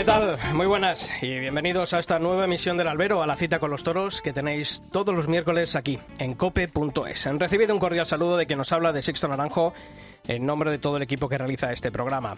[0.00, 0.38] ¿Qué tal?
[0.54, 3.82] Muy buenas y bienvenidos a esta nueva emisión del Albero, a la cita con los
[3.82, 7.26] toros que tenéis todos los miércoles aquí en cope.es.
[7.26, 9.74] Han recibido un cordial saludo de quien nos habla de Sixto Naranjo
[10.26, 12.34] en nombre de todo el equipo que realiza este programa.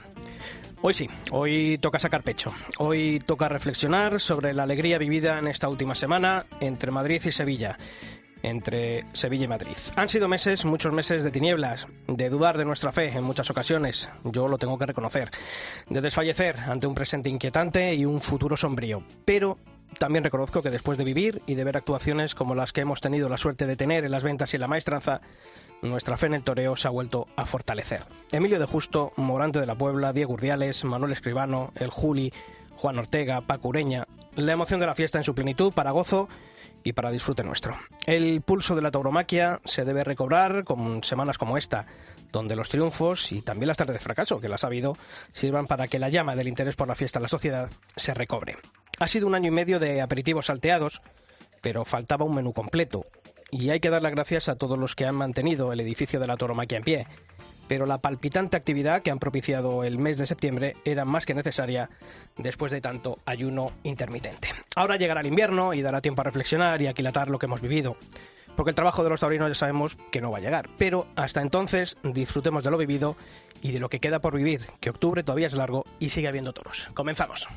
[0.81, 2.53] Hoy sí, hoy toca sacar pecho.
[2.79, 7.79] Hoy toca reflexionar sobre la alegría vivida en esta última semana entre Madrid y Sevilla
[8.43, 9.77] entre Sevilla y Madrid.
[9.97, 14.11] Han sido meses, muchos meses de tinieblas, de dudar de nuestra fe en muchas ocasiones,
[14.25, 15.31] yo lo tengo que reconocer,
[15.89, 19.03] de desfallecer ante un presente inquietante y un futuro sombrío.
[19.25, 19.59] Pero
[19.99, 23.29] también reconozco que después de vivir y de ver actuaciones como las que hemos tenido
[23.29, 25.21] la suerte de tener en las ventas y en la maestranza,
[25.83, 28.03] nuestra fe en el toreo se ha vuelto a fortalecer.
[28.31, 32.33] Emilio de Justo, Morante de la Puebla, Diego Urdiales, Manuel Escribano, El Juli,
[32.77, 36.29] Juan Ortega, Paco Ureña, la emoción de la fiesta en su plenitud para gozo
[36.85, 37.77] y para disfrute nuestro.
[38.07, 41.87] El pulso de la tauromaquia se debe recobrar con semanas como esta,
[42.31, 44.97] donde los triunfos y también las tardes de fracaso, que las ha habido,
[45.33, 48.57] sirvan para que la llama del interés por la fiesta en la sociedad se recobre.
[48.99, 51.03] Ha sido un año y medio de aperitivos salteados,
[51.61, 53.07] pero faltaba un menú completo,
[53.53, 56.27] y hay que dar las gracias a todos los que han mantenido el edificio de
[56.27, 57.07] la tauromaquia en pie.
[57.73, 61.89] Pero la palpitante actividad que han propiciado el mes de septiembre era más que necesaria
[62.37, 64.49] después de tanto ayuno intermitente.
[64.77, 67.97] Ahora llegará el invierno y dará tiempo a reflexionar y aquilatar lo que hemos vivido.
[68.57, 70.69] Porque el trabajo de los taurinos ya sabemos que no va a llegar.
[70.77, 73.17] Pero hasta entonces disfrutemos de lo vivido
[73.63, 76.53] y de lo que queda por vivir, que octubre todavía es largo y sigue habiendo
[76.53, 76.91] toros.
[76.93, 77.49] Comenzamos.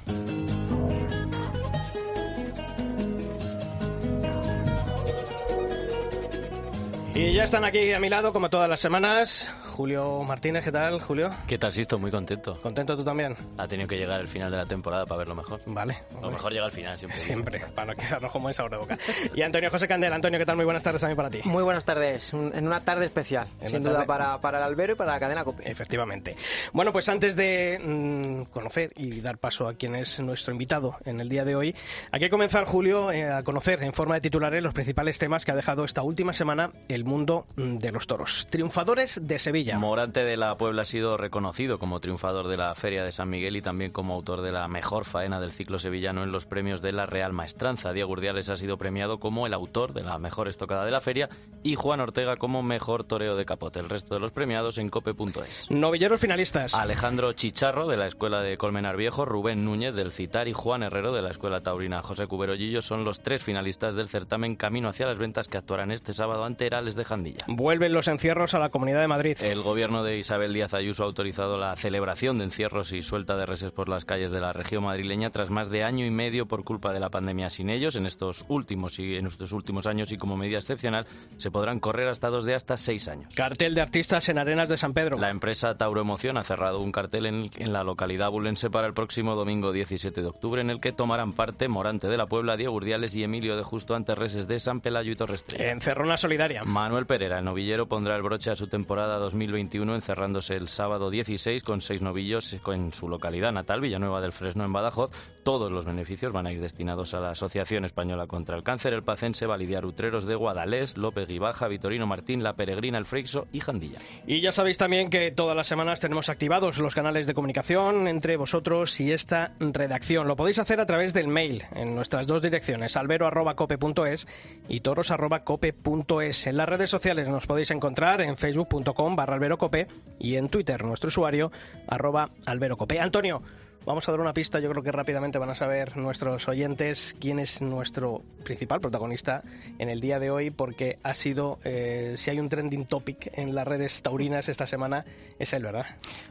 [7.14, 11.02] Y ya están aquí a mi lado, como todas las semanas, Julio Martínez, ¿qué tal,
[11.02, 11.30] Julio?
[11.48, 12.00] ¿Qué tal, Sisto?
[12.00, 12.58] Muy contento.
[12.62, 13.36] ¿Contento tú también?
[13.58, 15.60] Ha tenido que llegar el final de la temporada para verlo mejor.
[15.66, 15.98] Vale.
[16.22, 17.20] Lo mejor llega al final, siempre.
[17.20, 18.98] Siempre, para no quedarnos como esa de boca.
[19.34, 20.14] Y Antonio José Candel.
[20.14, 20.56] Antonio, ¿qué tal?
[20.56, 21.42] Muy buenas tardes también para ti.
[21.44, 24.94] Muy buenas tardes, en una tarde especial, En sin duda tarde- para, para el albero
[24.94, 25.70] y para la cadena COPE.
[25.70, 26.38] Efectivamente.
[26.72, 31.20] Bueno, pues antes de mm, conocer y dar paso a quien es nuestro invitado en
[31.20, 31.76] el día de hoy,
[32.12, 35.52] hay que comenzar, Julio, eh, a conocer en forma de titulares los principales temas que
[35.52, 38.48] ha dejado esta última semana el mundo mm, de los toros.
[38.50, 39.65] Triunfadores de Sevilla.
[39.74, 43.58] Morante de la Puebla ha sido reconocido como triunfador de la Feria de San Miguel
[43.58, 46.92] y también como autor de la mejor faena del ciclo sevillano en los premios de
[46.92, 47.94] la Real Maestranza.
[47.94, 51.30] Diego Urdiales ha sido premiado como el autor de la mejor estocada de la feria
[51.64, 53.80] y Juan Ortega como mejor toreo de capote.
[53.80, 55.70] El resto de los premiados en cope.es.
[55.72, 56.74] Novilleros finalistas.
[56.76, 61.14] Alejandro Chicharro de la Escuela de Colmenar Viejo, Rubén Núñez del Citar y Juan Herrero
[61.14, 65.18] de la Escuela Taurina José Cuberollillo son los tres finalistas del certamen Camino hacia las
[65.18, 67.46] Ventas que actuarán este sábado ante Herales de Jandilla.
[67.48, 69.38] Vuelven los encierros a la Comunidad de Madrid.
[69.42, 73.46] El gobierno de Isabel Díaz Ayuso ha autorizado la celebración de encierros y suelta de
[73.46, 76.64] reses por las calles de la región madrileña tras más de año y medio por
[76.64, 77.50] culpa de la pandemia.
[77.50, 81.06] Sin ellos, en estos últimos y en estos últimos años y como medida excepcional,
[81.38, 83.34] se podrán correr hasta dos de hasta seis años.
[83.36, 85.18] Cartel de artistas en Arenas de San Pedro.
[85.18, 88.94] La empresa Tauro Emoción ha cerrado un cartel en, en la localidad bulense para el
[88.94, 92.74] próximo domingo 17 de octubre, en el que tomarán parte Morante de la Puebla, Diego
[92.74, 95.72] Urdiales y Emilio de Justo ante reses de San Pelayo y Torrestrella.
[95.72, 96.64] Encerrona Solidaria.
[96.64, 101.62] Manuel Pereira, el novillero, pondrá el broche a su temporada 2021 encerrándose el sábado 16
[101.62, 105.12] con seis novillos en su localidad natal, Villanueva del Fresno, en Badajoz.
[105.44, 109.04] Todos los beneficios van a ir destinados a la Asociación Española contra el Cáncer, el
[109.04, 114.00] Pacense, Validiar Utreros de Guadalés, López Guibaja, Vitorino Martín, La Peregrina, El Freixo y Jandilla.
[114.26, 118.38] Y ya sabéis también que todas las semanas tenemos activados los canales de comunicación entre
[118.38, 120.28] vosotros y esta redacción.
[120.28, 124.28] Lo podéis hacer a través del mail en nuestras dos direcciones, albero.cope.es
[124.68, 126.48] y toros.cope.es.
[126.48, 129.88] En las redes sociales nos podéis encontrar en facebook.com barra alberocope
[130.20, 131.52] y en Twitter nuestro usuario
[131.88, 133.00] arroba alberocope.
[133.00, 133.42] Antonio,
[133.86, 137.38] Vamos a dar una pista, yo creo que rápidamente van a saber nuestros oyentes quién
[137.38, 139.44] es nuestro principal protagonista
[139.78, 143.54] en el día de hoy, porque ha sido, eh, si hay un trending topic en
[143.54, 145.06] las redes taurinas esta semana,
[145.38, 145.86] es él, ¿verdad?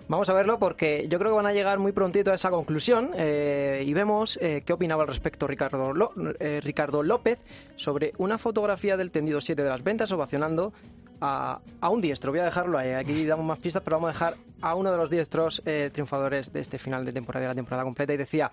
[0.09, 3.13] Vamos a verlo porque yo creo que van a llegar muy prontito a esa conclusión
[3.17, 5.93] eh, y vemos eh, qué opinaba al respecto Ricardo,
[6.61, 7.39] Ricardo López
[7.77, 10.73] sobre una fotografía del tendido 7 de las ventas ovacionando
[11.25, 12.31] a, un diestro.
[12.33, 14.97] Voy a dejarlo ahí, aquí damos más pistas, pero vamos a dejar a uno de
[14.97, 18.51] los diestros eh, triunfadores de este final de temporada, de la temporada completa, y decía,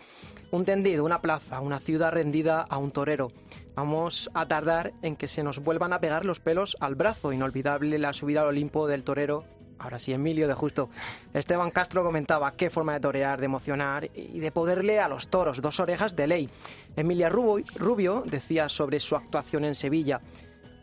[0.51, 3.31] un tendido, una plaza, una ciudad rendida a un torero.
[3.75, 7.31] Vamos a tardar en que se nos vuelvan a pegar los pelos al brazo.
[7.31, 9.45] Inolvidable la subida al Olimpo del torero
[9.81, 10.89] Ahora sí, Emilio de Justo.
[11.33, 15.59] Esteban Castro comentaba qué forma de torear, de emocionar y de poderle a los toros,
[15.59, 16.49] dos orejas de ley.
[16.95, 20.21] Emilia Rubio decía sobre su actuación en Sevilla.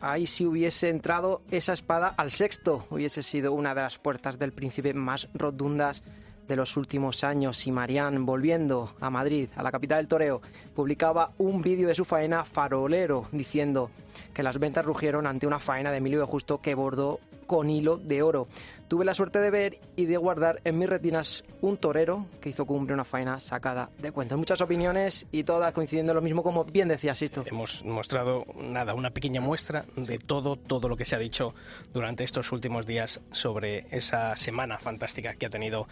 [0.01, 4.53] Ahí si hubiese entrado esa espada al sexto, hubiese sido una de las puertas del
[4.53, 6.03] príncipe más rotundas
[6.47, 10.41] de los últimos años y Marián, volviendo a Madrid, a la capital del toreo,
[10.73, 13.91] publicaba un vídeo de su faena farolero diciendo
[14.33, 17.97] que las ventas rugieron ante una faena de Emilio de Justo que bordó con hilo
[17.97, 18.47] de oro.
[18.89, 22.65] Tuve la suerte de ver y de guardar en mis retinas un torero que hizo
[22.65, 24.35] cumbre una faena sacada de cuentas.
[24.35, 27.43] Muchas opiniones y todas coincidiendo en lo mismo, como bien decía Sisto.
[27.45, 31.53] Hemos mostrado, nada, una pequeña muestra de todo, todo lo que se ha dicho
[31.93, 35.87] durante estos últimos días sobre esa semana fantástica que ha tenido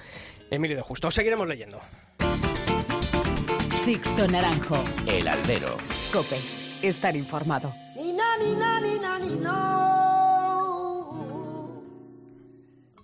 [0.50, 1.12] Emilio de Justo.
[1.12, 1.80] Seguiremos leyendo.
[3.74, 4.84] Sixto Naranjo.
[5.06, 5.78] El albero.
[6.12, 6.38] Cope.
[6.82, 7.76] Estar informado.
[7.96, 9.97] Ni na, ni na, ni na,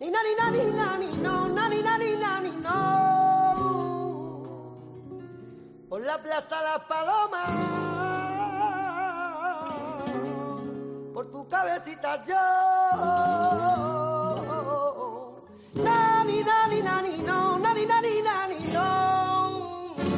[0.03, 0.61] ni na, ni na, ni
[0.99, 1.47] ni no.
[1.55, 2.11] Na, ni na, ni
[2.45, 2.77] ni no.
[5.89, 7.49] Por la plaza Las Palomas.
[11.13, 12.45] Por tu cabecita yo.
[15.85, 17.57] Na, ni na, ni na, ni no.
[17.59, 18.21] Na, ni na, ni
[18.51, 18.87] ni no.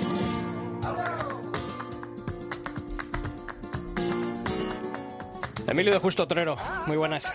[5.69, 6.57] Emilio de Justo Torero,
[6.87, 7.33] muy buenas.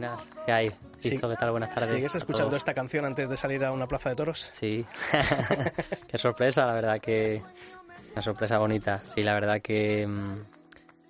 [0.00, 0.72] Buenas, ¿qué hay?
[0.98, 1.18] Sí.
[1.18, 1.50] ¿qué tal?
[1.50, 1.90] Buenas tardes.
[1.90, 4.48] ¿Sigues escuchando esta canción antes de salir a una plaza de toros?
[4.50, 4.82] Sí.
[6.08, 7.42] Qué sorpresa, la verdad que...
[8.14, 9.02] Una sorpresa bonita.
[9.14, 10.36] Sí, la verdad que mm,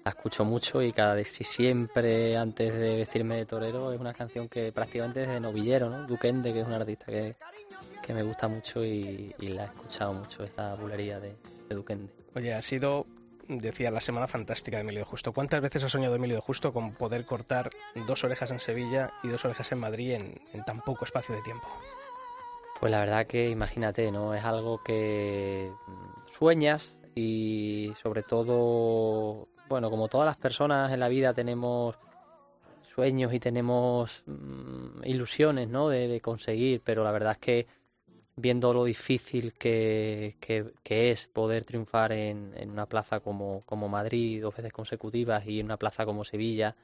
[0.04, 4.12] la escucho mucho y cada vez, si siempre antes de vestirme de torero es una
[4.12, 6.04] canción que prácticamente desde novillero, ¿no?
[6.08, 7.36] Duquende, que es un artista que,
[8.04, 11.36] que me gusta mucho y, y la he escuchado mucho, esta bulería de,
[11.68, 12.12] de Duquende.
[12.34, 13.06] Oye, ha sido,
[13.58, 15.32] decía, la semana fantástica de Emilio de Justo.
[15.32, 17.70] ¿Cuántas veces ha soñado Emilio de Justo con poder cortar
[18.06, 21.66] dos orejas en Sevilla y dos orejas en Madrid en, tan poco espacio de tiempo?
[22.78, 24.34] Pues la verdad que imagínate, ¿no?
[24.34, 25.70] Es algo que
[26.26, 31.96] sueñas y sobre todo, bueno, como todas las personas en la vida tenemos
[32.82, 35.88] sueños y tenemos mm, ilusiones, ¿no?
[35.88, 37.79] De conseguir, pero la verdad es que
[38.40, 44.42] viendo lo difícil que, que- es poder triunfar en, en una plaza como, como Madrid
[44.42, 46.76] dos veces consecutivas y en una plaza como Sevilla,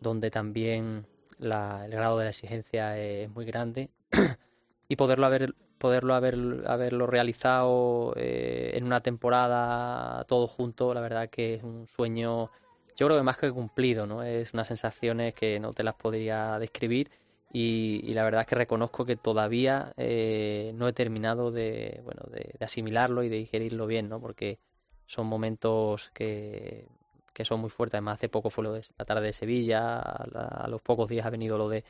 [0.00, 1.06] donde también
[1.38, 3.90] la- el grado de la exigencia es muy grande,
[4.88, 6.36] y poderlo haber poderlo haber
[6.66, 12.50] haberlo realizado eh, en una temporada todo junto la verdad que es un sueño
[12.96, 16.58] yo creo que más que cumplido no es unas sensaciones que no te las podría
[16.58, 17.10] describir
[17.52, 22.22] y, y la verdad es que reconozco que todavía eh, no he terminado de bueno
[22.30, 24.58] de, asimilarlo y de digerirlo bien no porque
[25.06, 26.86] son momentos que
[27.32, 30.26] que son muy fuertes además hace poco fue lo de la tarde de Sevilla a,
[30.32, 31.84] la- a los pocos días ha venido lo de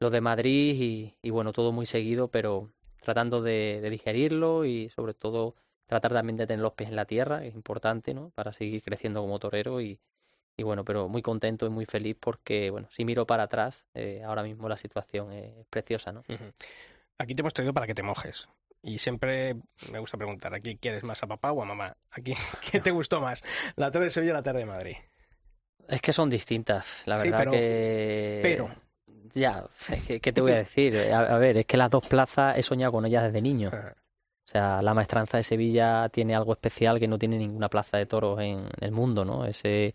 [0.00, 2.70] lo de Madrid y, y bueno, todo muy seguido, pero
[3.00, 5.54] tratando de, de digerirlo y sobre todo
[5.86, 8.30] tratar también de tener los pies en la tierra, es importante, ¿no?
[8.30, 9.98] Para seguir creciendo como torero y,
[10.58, 14.22] y bueno, pero muy contento y muy feliz porque, bueno, si miro para atrás, eh,
[14.24, 16.22] ahora mismo la situación es preciosa, ¿no?
[17.16, 18.48] Aquí te hemos traído para que te mojes.
[18.82, 19.56] Y siempre
[19.92, 21.96] me gusta preguntar, ¿aquí quieres más a papá o a mamá?
[22.10, 22.34] ¿Aquí
[22.70, 23.42] qué te gustó más?
[23.76, 24.96] ¿La tarde de Sevilla o la tarde de Madrid?
[25.88, 28.40] Es que son distintas, la Sí, verdad pero- que...
[28.42, 28.70] pero.
[29.34, 29.64] Ya,
[30.22, 30.96] ¿qué te voy a decir?
[31.12, 33.70] A, a ver, es que las dos plazas he soñado con ellas desde niño.
[33.70, 38.06] O sea, la maestranza de Sevilla tiene algo especial que no tiene ninguna plaza de
[38.06, 39.44] toros en el mundo, ¿no?
[39.44, 39.94] Ese,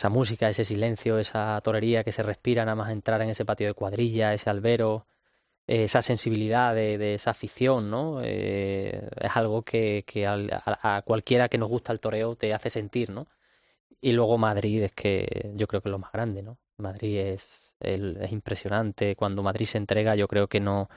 [0.00, 3.66] esa música, ese silencio, esa torería que se respira nada más entrar en ese patio
[3.66, 5.06] de cuadrilla, ese albero,
[5.66, 8.20] eh, esa sensibilidad de, de esa afición, ¿no?
[8.24, 12.54] Eh, es algo que, que al- a, a cualquiera que nos gusta el toreo te
[12.54, 13.26] hace sentir, ¿no?
[14.00, 16.56] Y luego Madrid es que yo creo que es lo más grande, ¿no?
[16.78, 19.14] Madrid es, el- es impresionante.
[19.16, 20.88] Cuando Madrid se entrega, yo creo que no,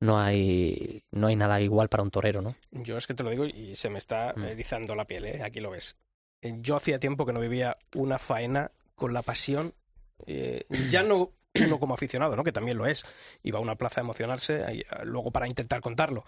[0.00, 2.54] no hay, no hay nada igual para un torero, ¿no?
[2.70, 4.44] Yo es que te lo digo y se me está Mm.
[4.44, 5.42] erizando la piel, ¿eh?
[5.42, 5.96] Aquí lo ves.
[6.42, 9.74] Eh, Yo hacía tiempo que no vivía una faena con la pasión,
[10.26, 11.30] eh, ya no
[11.64, 12.44] uno como aficionado, ¿no?
[12.44, 13.04] Que también lo es.
[13.42, 16.24] Iba a una plaza a emocionarse, luego para intentar contarlo.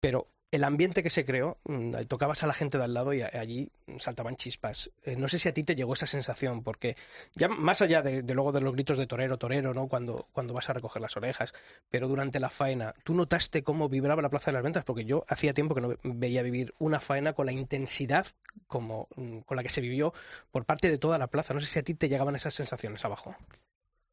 [0.00, 3.20] Pero el ambiente que se creó, mm, tocabas a la gente de al lado y
[3.20, 4.90] allí saltaban chispas.
[5.02, 6.96] Eh, no sé si a ti te llegó esa sensación, porque
[7.34, 9.88] ya más allá de, luego de los gritos de torero, torero, ¿no?
[9.88, 11.52] Cuando, cuando vas a recoger las orejas,
[11.90, 14.84] pero durante la faena, ¿tú notaste cómo vibraba la Plaza de las Ventas?
[14.84, 18.26] Porque yo hacía tiempo que no ve- veía vivir una faena con la intensidad
[18.66, 20.14] como, mm, con la que se vivió
[20.50, 21.52] por parte de toda la plaza.
[21.52, 23.36] No sé si a ti te llegaban esas sensaciones abajo.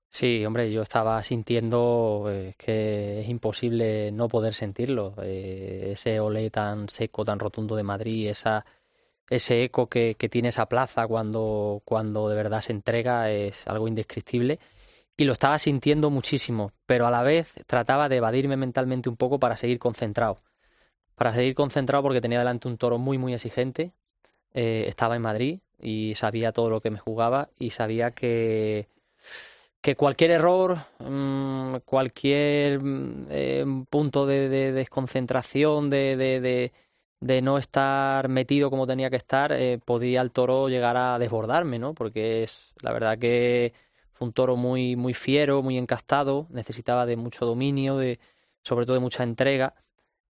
[0.10, 5.14] Sí, hombre, yo estaba sintiendo eh, que es imposible no poder sentirlo.
[5.22, 8.66] eh, ese olé tan seco, tan rotundo de Madrid, esa,
[9.30, 14.60] ese eco que, tiene esa plaza cuando, cuando de verdad se entrega es algo indescriptible.
[15.18, 19.40] y lo estaba sintiendo muchísimo, pero a la vez trataba de evadirme mentalmente un poco
[19.40, 20.38] para seguir concentrado.
[21.16, 23.94] Para seguir concentrado porque tenía delante un toro muy, muy exigente.
[24.54, 28.90] Eh, estaba en Madrid y sabía todo lo que me jugaba y sabía que,
[29.86, 36.72] que cualquier error, mm, cualquier mm, eh, punto de, de desconcentración, de,
[37.44, 41.94] no estar metido como tenía que estar, eh, podía el toro llegar a desbordarme, ¿no?
[41.94, 43.74] Porque es la verdad que
[44.12, 48.20] fue un toro muy, muy fiero, muy encastado, necesitaba de mucho dominio, de,
[48.64, 49.76] sobre todo de mucha entrega.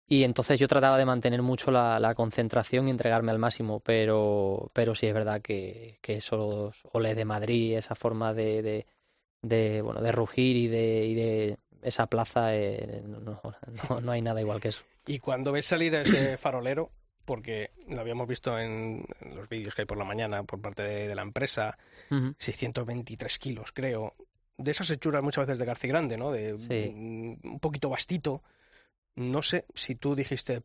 [0.09, 4.95] Y entonces yo trataba de mantener mucho la, concentración y entregarme al máximo, pero, pero
[4.95, 8.87] sí es verdad que, que esos oles de Madrid, esa forma de,
[9.43, 14.23] de, bueno, de rugir y de, y de esa plaza, eh, no, no, no hay
[14.23, 14.83] nada igual que eso.
[15.07, 16.91] Y cuando ves salir a ese farolero,
[17.25, 21.09] porque lo habíamos visto en, los vídeos que hay por la mañana por parte de,
[21.09, 21.77] de la empresa,
[22.11, 22.35] uh -huh.
[22.39, 24.15] 623 kilos, creo.
[24.59, 26.31] De esas hechuras muchas veces de García Grande, ¿no?
[26.31, 26.93] De Sí.
[26.95, 28.43] un poquito bastito.
[29.17, 30.63] No sé si tú dijiste,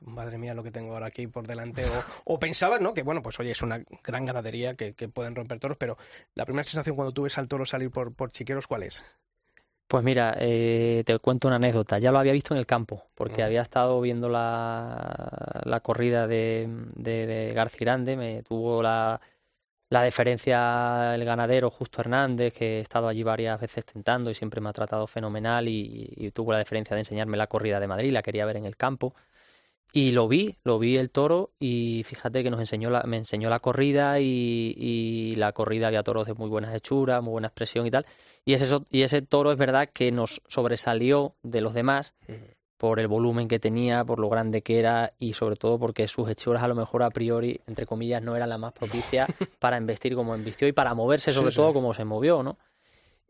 [0.00, 2.94] madre mía, lo que tengo ahora aquí por delante, o, o pensabas, ¿no?
[2.94, 5.96] Que bueno, pues oye, es una gran ganadería que, que pueden romper toros, pero
[6.34, 9.04] la primera sensación cuando tú ves al toro salir por, por chiqueros, ¿cuál es?
[9.86, 11.98] Pues mira, eh, te cuento una anécdota.
[11.98, 13.44] Ya lo había visto en el campo, porque Mm.
[13.46, 18.16] había estado viendo la, la corrida de, de, de García Grande.
[18.16, 19.18] Me tuvo la,
[19.90, 24.60] la deferencia el ganadero Justo Hernández, que he estado allí varias veces tentando y siempre
[24.60, 25.68] me ha tratado fenomenal.
[25.68, 28.66] Y, y tuvo la deferencia de enseñarme la corrida de Madrid, la quería ver en
[28.66, 29.14] el campo.
[29.92, 33.48] Y lo vi, lo vi el toro y fíjate que nos enseñó la, me enseñó
[33.48, 37.86] la corrida y, y la corrida había toros de muy buenas hechuras, muy buena expresión
[37.86, 38.04] y tal.
[38.44, 42.14] Y ese, y ese toro es verdad que nos sobresalió de los demás
[42.78, 46.30] por el volumen que tenía, por lo grande que era y sobre todo porque sus
[46.30, 49.28] hechuras a lo mejor a priori, entre comillas, no eran las más propicias
[49.58, 52.56] para embestir como embistió y para moverse sobre Sí, todo como se movió, ¿no?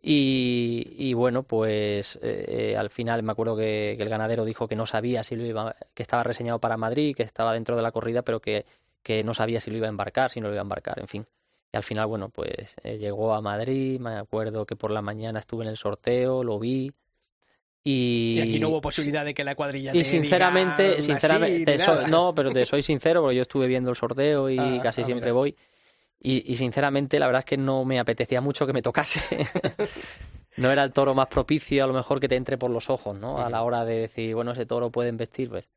[0.00, 4.76] Y, y bueno, pues eh, al final me acuerdo que, que el ganadero dijo que
[4.76, 7.90] no sabía si lo iba, que estaba reseñado para Madrid, que estaba dentro de la
[7.90, 8.64] corrida, pero que,
[9.02, 11.09] que no sabía si lo iba a embarcar, si no lo iba a embarcar, en
[11.09, 11.26] fin.
[11.73, 15.40] Y al final, bueno, pues eh, llegó a Madrid, me acuerdo que por la mañana
[15.40, 16.93] estuve en el sorteo, lo vi
[17.85, 18.35] y...
[18.37, 21.55] Y aquí no hubo posibilidad de que la cuadrilla te Y sinceramente, diga, "Aún sinceramente,
[21.55, 22.09] así, te ni soy- nada".
[22.09, 25.05] no, pero te soy sincero, porque yo estuve viendo el sorteo y Ah, casi ah,
[25.05, 25.35] siempre mira.
[25.40, 25.57] voy.
[26.20, 29.20] Y, y sinceramente, la verdad es que no me apetecía mucho que me tocase.
[30.56, 33.16] no era el toro más propicio, a lo mejor que te entre por los ojos,
[33.16, 33.38] ¿no?
[33.38, 35.68] A la hora de decir, bueno, ese toro puede investir, pues.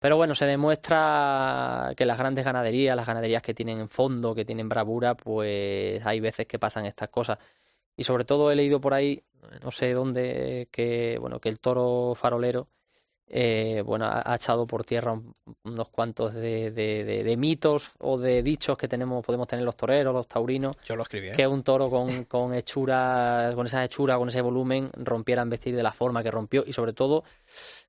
[0.00, 4.68] Pero bueno, se demuestra que las grandes ganaderías, las ganaderías que tienen fondo, que tienen
[4.68, 7.38] bravura, pues hay veces que pasan estas cosas.
[7.96, 9.24] Y sobre todo he leído por ahí,
[9.62, 12.68] no sé dónde, que bueno, que el toro farolero
[13.30, 17.92] eh, bueno, ha, ha echado por tierra un- unos cuantos de, de- de- de mitos
[17.98, 21.32] o de dichos que tenemos, podemos tener los toreros, los taurinos, Yo lo escribí, ¿eh?
[21.32, 25.76] que un toro con, con hechura, con esa hechura, con ese volumen, rompiera en vestir
[25.76, 27.24] de la forma que rompió y sobre todo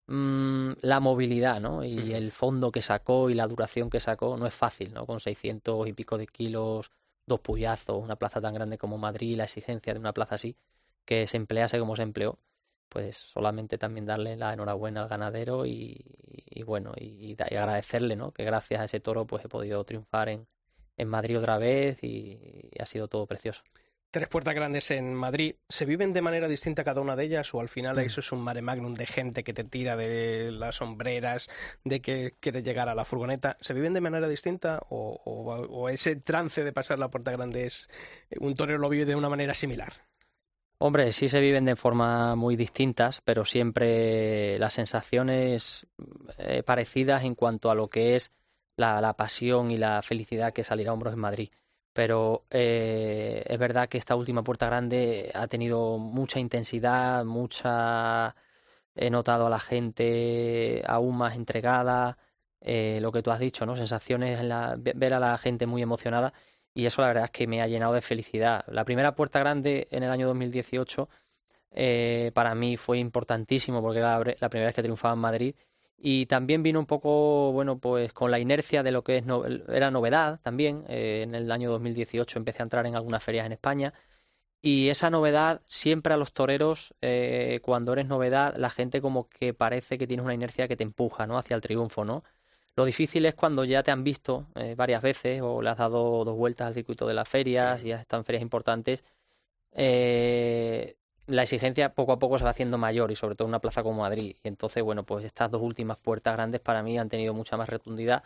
[0.08, 1.84] mm, la movilidad, ¿no?
[1.84, 5.05] Y el fondo que sacó y la duración que sacó no es fácil, ¿no?
[5.05, 6.91] Con 600 y pico de kilos,
[7.25, 10.55] dos puyazos, una plaza tan grande como Madrid, la exigencia de una plaza así,
[11.05, 12.38] que se emplease como se empleó,
[12.89, 16.03] pues solamente también darle la enhorabuena al ganadero y,
[16.46, 18.31] y bueno, y, agradecerle, ¿no?
[18.31, 20.48] Que gracias a ese toro pues he podido triunfar en,
[20.98, 22.39] en Madrid otra vez y,
[22.72, 23.62] y ha sido todo precioso.
[24.12, 25.53] Tres puertas grandes en Madrid.
[25.69, 28.00] ¿Se viven de manera distinta cada una de ellas o al final Mm.
[28.00, 31.48] eso es un mare magnum de gente que te tira de las sombreras,
[31.84, 33.55] de que quiere llegar a la furgoneta?
[33.62, 37.67] ¿Se viven de manera distinta o, o- o ese trance de pasar la puerta grande
[37.67, 37.88] es
[38.39, 39.93] un torero lo vive de una manera similar?
[40.81, 45.86] Hombre, sí se viven de forma muy distintas, pero siempre las sensaciones
[46.38, 48.31] eh, parecidas en cuanto a lo que es
[48.77, 51.50] la, pasión y la felicidad que salir a hombros en Madrid.
[51.91, 58.33] Pero eh, es verdad que esta última puerta grande ha tenido mucha intensidad, mucha...
[58.95, 62.17] He notado a la gente aún más entregada,
[62.62, 63.75] eh, lo que tú has dicho, ¿no?
[63.77, 66.33] Sensaciones, en la- ve- ver a la gente muy emocionada
[66.73, 68.63] y eso la verdad es que me ha llenado de felicidad.
[68.67, 71.09] La primera puerta grande en el año 2018
[71.71, 75.55] eh, para mí fue importantísimo porque era la, primera vez que triunfaba en Madrid
[75.97, 79.25] y también vino un poco, bueno, pues con la inercia de lo que es
[79.67, 80.85] era novedad también.
[80.88, 83.93] Eh, en el año 2018 empecé a entrar en algunas ferias en España
[84.61, 89.53] y esa novedad siempre a los toreros, eh, cuando eres novedad, la gente como que
[89.53, 91.38] parece que tienes una inercia que te empuja, ¿no?
[91.38, 92.23] Hacia el triunfo, ¿no?
[92.79, 96.24] Lo difícil es cuando ya te han visto eh, varias veces o le has dado
[96.24, 99.03] dos vueltas al circuito de las ferias y has estado en ferias importantes.
[99.74, 100.95] eh,
[101.27, 103.83] la exigencia poco a poco se va haciendo mayor y sobre todo en una plaza
[103.83, 104.38] como Madrid.
[104.43, 107.67] Y entonces, bueno, pues estas dos últimas puertas grandes para mí han tenido mucha más
[107.69, 108.24] rotundidad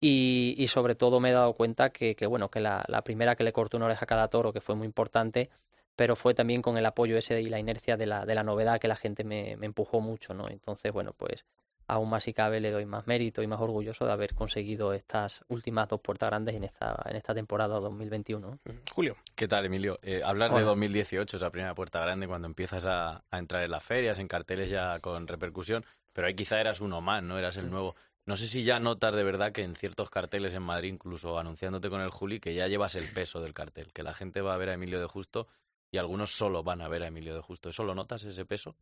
[0.00, 3.36] y, y sobre todo me he dado cuenta que, que, bueno, que la, la primera
[3.36, 5.50] que le cortó una oreja a cada toro, que fue muy importante,
[5.96, 8.80] pero fue también con el apoyo ese y la inercia de la, de la novedad
[8.80, 10.48] que la gente me, me empujó mucho, ¿no?
[10.48, 11.44] Entonces, bueno, pues
[11.86, 15.44] aún más si cabe le doy más mérito y más orgulloso de haber conseguido estas
[15.48, 18.58] últimas dos puertas grandes en esta, en esta temporada 2021.
[18.92, 19.16] Julio.
[19.34, 19.98] ¿Qué tal, Emilio?
[20.02, 20.66] Eh, hablas de Hola.
[20.66, 24.70] 2018, esa primera puerta grande, cuando empiezas a, a entrar en las ferias, en carteles
[24.70, 27.38] ya con repercusión, pero ahí quizá eras uno más, ¿no?
[27.38, 27.94] Eras el nuevo.
[28.26, 31.90] No sé si ya notas de verdad que en ciertos carteles en Madrid, incluso anunciándote
[31.90, 34.56] con el Juli, que ya llevas el peso del cartel, que la gente va a
[34.56, 35.46] ver a Emilio de Justo
[35.90, 37.68] y algunos solo van a ver a Emilio de Justo.
[37.68, 38.76] ¿Eso lo notas, ese peso?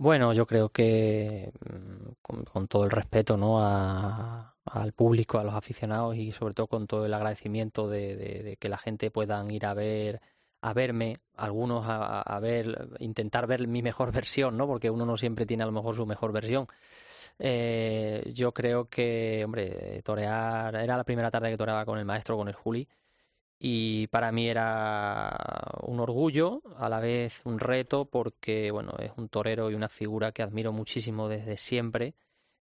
[0.00, 3.60] Bueno, yo creo que mm, con, todo el respeto ¿no?
[3.62, 8.42] a- al público, a los aficionados y sobre todo con todo el agradecimiento de, de-
[8.42, 10.20] de que la gente puedan ir a ver
[10.62, 14.66] a verme, algunos a, a ver, intentar ver mi mejor versión, ¿no?
[14.66, 16.66] Porque uno no siempre tiene a lo mejor su mejor versión.
[17.38, 22.36] Eh, yo creo que, hombre, torear, era la primera tarde que toreaba con el maestro,
[22.36, 22.88] con el Juli,
[23.62, 25.36] y para mí era
[25.82, 30.32] un orgullo, a la vez un reto, porque bueno, es un torero y una figura
[30.32, 32.14] que admiro muchísimo desde siempre.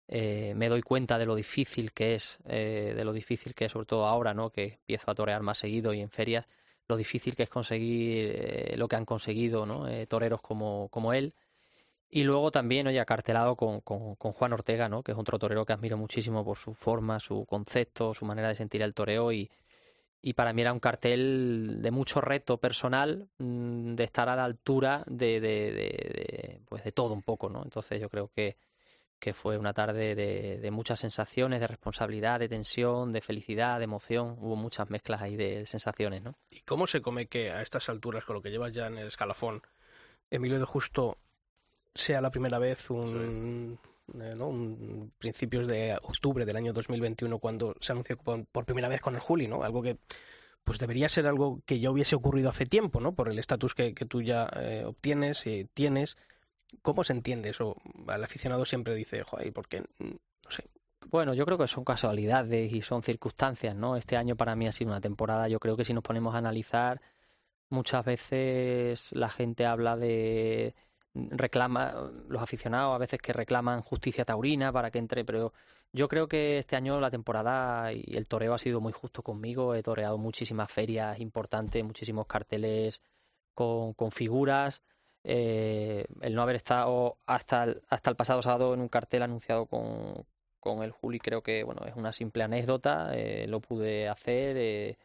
[0.08, 3.72] Eh, me doy cuenta de lo difícil que es, eh, de lo difícil que es,
[3.72, 4.48] sobre todo ahora, ¿no?
[4.48, 6.48] Que empiezo a torear más seguido y en ferias,
[6.88, 9.84] lo difícil que es conseguir eh, lo que han conseguido, ¿no?
[10.06, 11.34] Toreros como, como él.
[12.08, 15.02] Y luego también, oye, acartelado con, con, con Juan Ortega, ¿no?
[15.02, 18.54] Que es otro torero que admiro muchísimo por su forma, su concepto, su manera de
[18.54, 19.50] sentir el toreo y,
[20.28, 24.44] y para mí era un cartel de mucho reto personal, mm, de estar a la
[24.44, 27.62] altura de, de, de- de, pues de todo un poco, ¿no?
[27.62, 28.56] Entonces yo creo que,
[29.20, 33.84] que fue una tarde de, de muchas sensaciones, de responsabilidad, de tensión, de felicidad, de
[33.84, 34.36] emoción.
[34.40, 36.34] Hubo muchas mezclas ahí de sensaciones, ¿no?
[36.50, 39.06] ¿Y cómo se come que a estas alturas, con lo que llevas ya en el
[39.06, 39.62] escalafón,
[40.28, 41.18] Emilio de Justo
[41.94, 43.78] sea la primera vez un,
[44.08, 49.20] un principios de octubre del año 2021 cuando se anunció por, primera vez con el
[49.20, 49.62] Juli, ¿no?
[49.62, 49.98] Algo que
[50.64, 53.14] pues debería ser algo que ya hubiese ocurrido hace tiempo, ¿no?
[53.14, 56.16] Por el estatus que, que tú ya eh, obtienes y tienes.
[56.82, 57.76] ¿Cómo se entiende eso?
[58.08, 59.84] Al aficionado siempre dice, joder, ¿por qué?
[60.00, 60.64] No sé.
[61.08, 63.96] Bueno, yo creo que son casualidades y son circunstancias, ¿no?
[63.96, 66.38] Este año para mí ha sido una temporada, yo creo que si nos ponemos a
[66.38, 67.00] analizar,
[67.68, 70.74] muchas veces la gente habla de
[71.30, 71.94] reclama
[72.28, 75.52] los aficionados a veces que reclaman justicia taurina para que entre, pero
[75.92, 79.74] yo creo que este año la temporada y el toreo ha sido muy justo conmigo,
[79.74, 83.02] he toreado muchísimas ferias importantes, muchísimos carteles
[83.54, 84.82] con, con figuras,
[85.24, 89.66] eh, el no haber estado hasta el, hasta el pasado sábado en un cartel anunciado
[89.66, 90.14] con,
[90.60, 94.98] con el Juli creo que bueno es una simple anécdota, eh, lo pude hacer eh,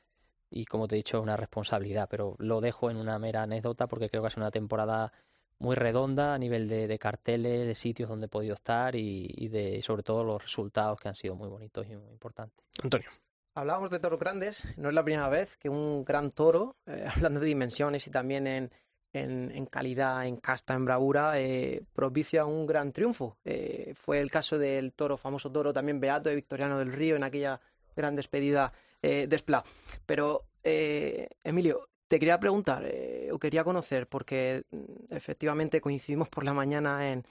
[0.52, 3.88] y como te he dicho es una responsabilidad, pero lo dejo en una mera anécdota
[3.88, 5.14] porque creo que ha sido una temporada
[5.62, 9.48] muy redonda a nivel de, de carteles, de sitios donde he podido estar y, y
[9.48, 12.66] de sobre todo los resultados que han sido muy bonitos y muy importantes.
[12.84, 13.10] Antonio.
[13.54, 17.40] Hablábamos de toros grandes, no es la primera vez que un gran toro, eh, hablando
[17.40, 18.72] de dimensiones y también en,
[19.14, 23.38] en, en calidad, en casta, en bravura, eh, propicia un gran triunfo.
[23.44, 27.24] Eh, fue el caso del toro, famoso toro también beato de Victoriano del Río en
[27.24, 27.60] aquella
[27.96, 29.64] gran despedida eh, de Esplá.
[30.06, 36.44] Pero, eh, Emilio, te quería preguntar, eh, o quería conocer, porque mm, efectivamente coincidimos por
[36.44, 37.24] la mañana en,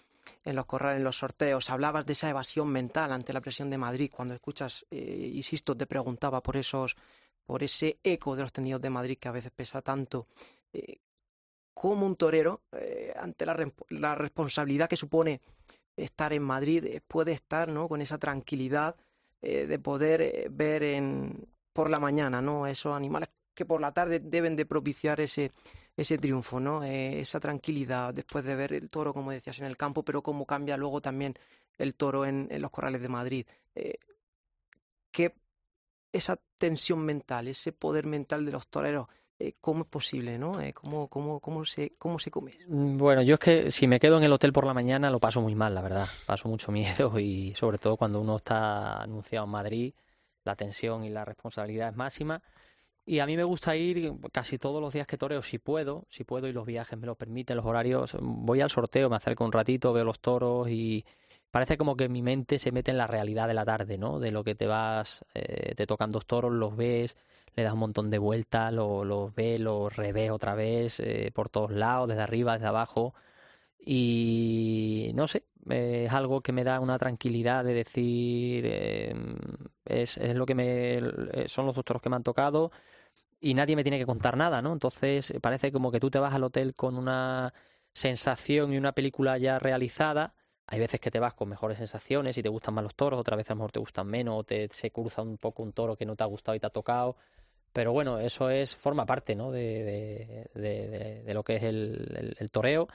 [0.43, 4.11] los corrales, en los sorteos, hablabas de esa evasión mental ante la presión de Madrid.
[4.11, 6.97] Cuando escuchas, eh, insisto, te preguntaba por esos,
[7.45, 10.29] por ese eco de los tendidos de Madrid que a veces pesa tanto.
[10.73, 10.97] Eh,
[11.75, 15.43] ¿Cómo un torero, eh, ante la, la responsabilidad que supone
[15.95, 17.87] estar en Madrid, puede estar ¿no?
[17.87, 18.97] con esa tranquilidad
[19.43, 22.67] de poder ver en, por la mañana ¿no?
[22.67, 25.53] esos animales que por la tarde deben de propiciar ese,
[25.95, 26.83] ese triunfo, ¿no?
[26.83, 30.47] Eh, esa tranquilidad después de ver el toro, como decías, en el campo, pero cómo
[30.47, 31.35] cambia luego también
[31.77, 33.47] el toro en, en los corrales de Madrid.
[33.75, 33.99] Eh,
[35.11, 35.35] que
[36.13, 40.59] esa tensión mental, ese poder mental de los toreros, eh, ¿cómo es posible, no?
[40.61, 42.67] Eh, ¿cómo, cómo, cómo, se, ¿Cómo se come eso?
[42.67, 45.21] Mm, Bueno, yo es que si me quedo en el hotel por la mañana lo
[45.21, 46.09] paso muy mal, la verdad.
[46.27, 49.95] Paso mucho miedo y sobre todo cuando uno está anunciado en Madrid,
[50.45, 52.43] la tensión y la responsabilidad es máxima.
[53.07, 56.23] Y a mí me gusta ir casi todos los días que toreo, si puedo, si
[56.25, 58.17] puedo y los viajes me lo permiten, los horarios.
[58.21, 61.05] Voy al sorteo, me acerco un ratito, veo los toros y
[61.51, 64.21] parece como que mi mente se mete en la realidad de la tarde, ¿no?
[64.21, 67.17] De lo que te vas, eh, te tocan dos toros, los ves,
[67.57, 71.49] le das un montón de vueltas, lo- los ves, los revés otra vez, eh, por
[71.49, 73.15] todos lados, desde arriba, desde abajo.
[73.85, 79.15] Y no sé, es algo que me da una tranquilidad de decir, eh,
[79.85, 82.71] es, lo que me, son los dos toros que me han tocado
[83.41, 84.73] y nadie me tiene que contar nada, ¿no?
[84.73, 87.53] Entonces eh, parece como que tú te vas al hotel con una
[87.93, 90.35] sensación y una película ya realizada.
[90.67, 93.37] Hay veces que te vas con mejores sensaciones y te gustan más los toros, otras
[93.39, 95.97] veces a lo mejor te gustan menos, o te se cruza un poco un toro
[95.97, 97.17] que no te ha gustado y te ha tocado.
[97.73, 99.51] pero bueno, eso es forma parte ¿no?
[99.53, 102.89] de, de, de, de lo que es el, el, el, toreo.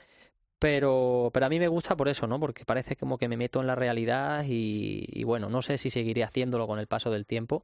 [0.60, 2.40] Pero, pero a mí me gusta por eso, ¿no?
[2.40, 5.90] Porque parece como que me meto en la realidad y, y bueno, no sé si
[5.90, 7.64] seguiré haciéndolo con el paso del tiempo,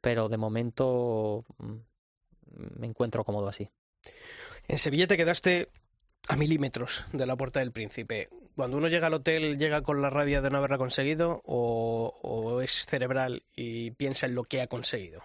[0.00, 1.74] pero de momento mm,
[2.56, 3.68] me encuentro cómodo así.
[4.68, 5.68] En Sevilla te quedaste
[6.28, 8.28] a milímetros de la Puerta del Príncipe.
[8.56, 12.60] Cuando uno llega al hotel, ¿llega con la rabia de no haberla conseguido o, o
[12.60, 15.22] es cerebral y piensa en lo que ha conseguido?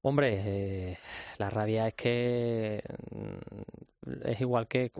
[0.00, 0.98] Hombre, eh,
[1.38, 2.82] la rabia es que
[4.24, 4.92] es igual que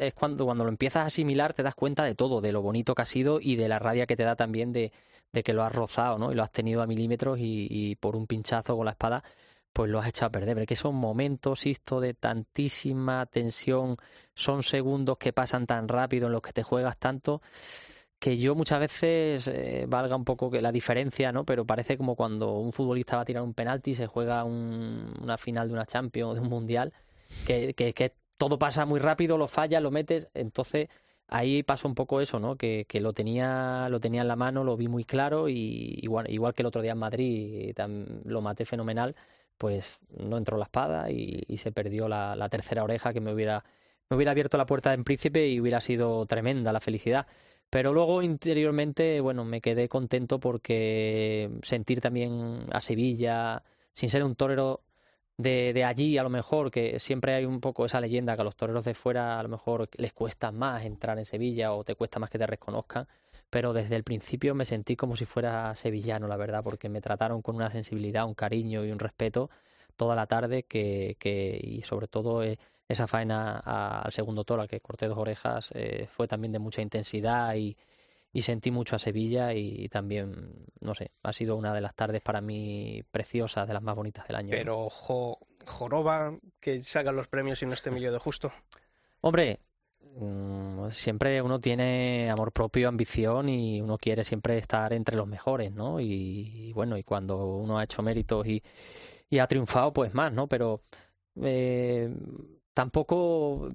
[0.00, 2.94] es cuando cuando lo empiezas a asimilar te das cuenta de todo, de lo bonito
[2.94, 4.90] que ha sido y de la rabia que te da también de,
[5.32, 6.32] de que lo has rozado, ¿no?
[6.32, 9.22] Y lo has tenido a milímetros y, y, por un pinchazo con la espada,
[9.76, 10.56] pues lo has echado a perder.
[10.56, 13.98] Pero es son momentos, esto de tantísima tensión,
[14.34, 17.42] son segundos que pasan tan rápido en los que te juegas tanto
[18.18, 21.44] que yo muchas veces eh, valga un poco que la diferencia, ¿no?
[21.44, 25.12] Pero parece como cuando un futbolista va a tirar un penalti y se juega un,
[25.22, 26.94] una final de una Champions o de un Mundial,
[27.46, 30.88] que, que, que, todo pasa muy rápido, lo fallas, lo metes, entonces
[31.28, 32.56] ahí pasa un poco eso, ¿no?
[32.56, 36.30] Que, que lo tenía lo tenía en la mano, lo vi muy claro y igual,
[36.30, 37.74] igual que el otro día en Madrid
[38.24, 39.14] lo maté fenomenal,
[39.58, 43.64] pues no entró la espada y, se perdió la, la tercera oreja que me hubiera
[44.08, 47.26] me hubiera abierto la puerta en Príncipe y hubiera sido tremenda la felicidad.
[47.70, 54.36] Pero luego interiormente, bueno, me quedé contento porque sentir también a Sevilla, sin ser un
[54.36, 54.82] torero
[55.36, 58.44] de, de, allí, a lo mejor, que siempre hay un poco esa leyenda que a
[58.44, 61.96] los toreros de fuera a lo mejor les cuesta más entrar en Sevilla o te
[61.96, 63.08] cuesta más que te reconozcan.
[63.50, 67.42] Pero desde el principio me sentí como si fuera sevillano, la verdad, porque me trataron
[67.42, 69.50] con una sensibilidad, un cariño y un respeto
[69.96, 74.62] toda la tarde que, que y sobre todo eh, esa faena a, al segundo toro,
[74.62, 77.76] al que corté dos orejas, eh, fue también de mucha intensidad y,
[78.32, 82.22] y, sentí mucho a Sevilla y también, no sé, ha sido una de las tardes
[82.22, 84.50] para mí preciosas, de las más bonitas del año.
[84.50, 88.52] Pero jo, joroba que sacan los premios y no esté Emilio de Justo.
[89.22, 89.58] Hombre,
[90.16, 95.72] mmm, siempre uno tiene amor propio, ambición y uno quiere siempre estar entre los mejores,
[95.72, 96.00] ¿no?
[96.00, 98.62] Y, y bueno, y cuando uno ha hecho méritos y,
[99.30, 100.48] y ha triunfado, pues más, ¿no?
[100.48, 100.82] Pero...
[101.42, 102.10] Eh,
[102.76, 103.70] tampoco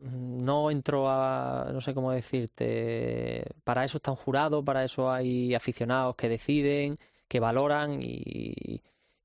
[0.00, 5.54] no entro a, no sé cómo decirte, para eso está un jurado, para eso hay
[5.54, 6.96] aficionados que deciden,
[7.28, 8.80] que valoran y,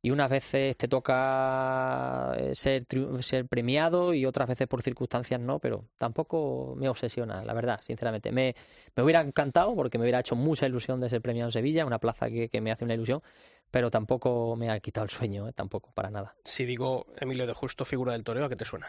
[0.05, 2.85] y unas veces te toca ser,
[3.21, 8.31] ser premiado y otras veces por circunstancias no, pero tampoco me obsesiona, la verdad, sinceramente.
[8.31, 8.55] Me,
[8.95, 11.97] me hubiera encantado porque me hubiera hecho mucha ilusión de ser premiado en Sevilla, una
[11.97, 13.23] plaza que, que me hace una ilusión,
[13.71, 15.53] pero tampoco me ha quitado el sueño, ¿eh?
[15.53, 16.35] tampoco, para nada.
[16.43, 18.85] Si digo Emilio de Justo, figura del toreo, ¿a qué te suena?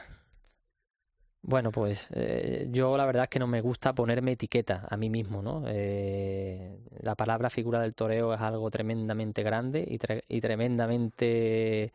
[1.48, 5.08] Bueno, pues eh, yo la verdad es que no me gusta ponerme etiqueta a mí
[5.08, 5.62] mismo, ¿no?
[5.68, 11.92] Eh, la palabra figura del toreo es algo tremendamente grande y, tre y tremendamente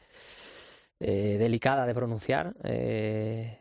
[1.01, 2.55] eh, delicada de pronunciar,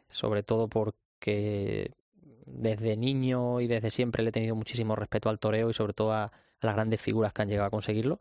[0.08, 1.90] sobre todo porque
[2.46, 6.12] desde niño y desde siempre le he tenido muchísimo respeto al toreo y sobre todo
[6.12, 8.20] a las grandes figuras que han llegado a conseguirlo.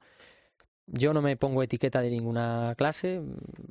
[0.91, 3.21] Yo no me pongo etiqueta de ninguna clase,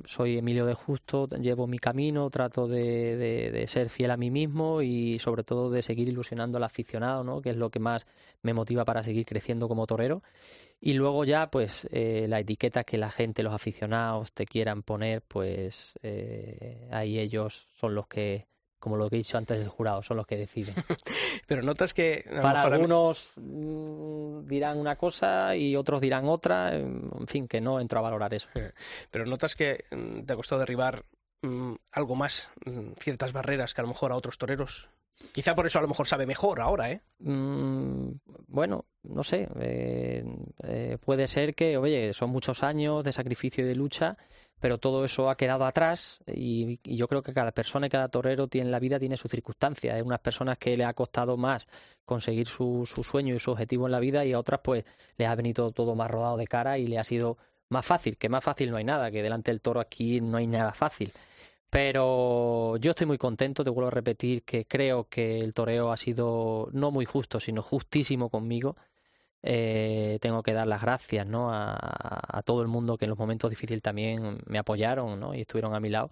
[0.05, 4.81] soy Emilio de Justo, llevo mi camino, trato de, de, ser fiel a mí mismo
[4.81, 7.41] y sobre todo de seguir ilusionando al aficionado, ¿no?
[7.41, 8.07] que es lo que más
[8.41, 10.23] me motiva para seguir creciendo como torero.
[10.79, 15.21] Y luego ya, pues, eh, la etiqueta que la gente, los aficionados te quieran poner,
[15.21, 18.47] pues eh, ahí ellos son los que
[18.79, 20.73] como lo que he dicho antes del jurado, son los que deciden.
[21.47, 22.25] Pero notas que...
[22.41, 24.43] Para algunos mí...
[24.45, 28.49] dirán una cosa y otros dirán otra, en fin, que no entro a valorar eso.
[29.11, 31.03] Pero notas que mm, te ha costado derribar
[31.41, 32.51] mmm, algo más,
[32.99, 34.89] ciertas barreras que a lo mejor a otros toreros.
[35.33, 37.01] Quizá por eso a lo mejor sabe mejor ahora, ¿eh?
[37.19, 38.11] Mm,
[38.47, 39.49] bueno, no sé.
[39.59, 40.23] Eh,
[40.63, 44.17] eh, puede ser que, oye, son muchos años de sacrificio y de lucha
[44.59, 48.09] pero todo eso ha quedado atrás y, y, yo creo que cada persona y cada
[48.09, 49.95] torero tiene en la vida tiene sus circunstancias.
[49.95, 51.67] Hay unas personas que le ha costado más
[52.05, 54.83] conseguir su, su, sueño y su objetivo en la vida y a otras pues
[55.17, 57.37] les ha venido todo más rodado de cara y le ha sido
[57.69, 60.47] más fácil, que más fácil no hay nada, que delante del toro aquí no hay
[60.47, 61.13] nada fácil.
[61.69, 65.97] Pero yo estoy muy contento, te vuelvo a repetir que creo que el toreo ha
[65.97, 68.75] sido no muy justo, sino justísimo conmigo
[69.43, 71.49] eh, tengo que dar las gracias ¿no?
[71.51, 75.33] a, todo el mundo que en los momentos difíciles también me apoyaron ¿no?
[75.35, 76.11] y estuvieron a mi lado.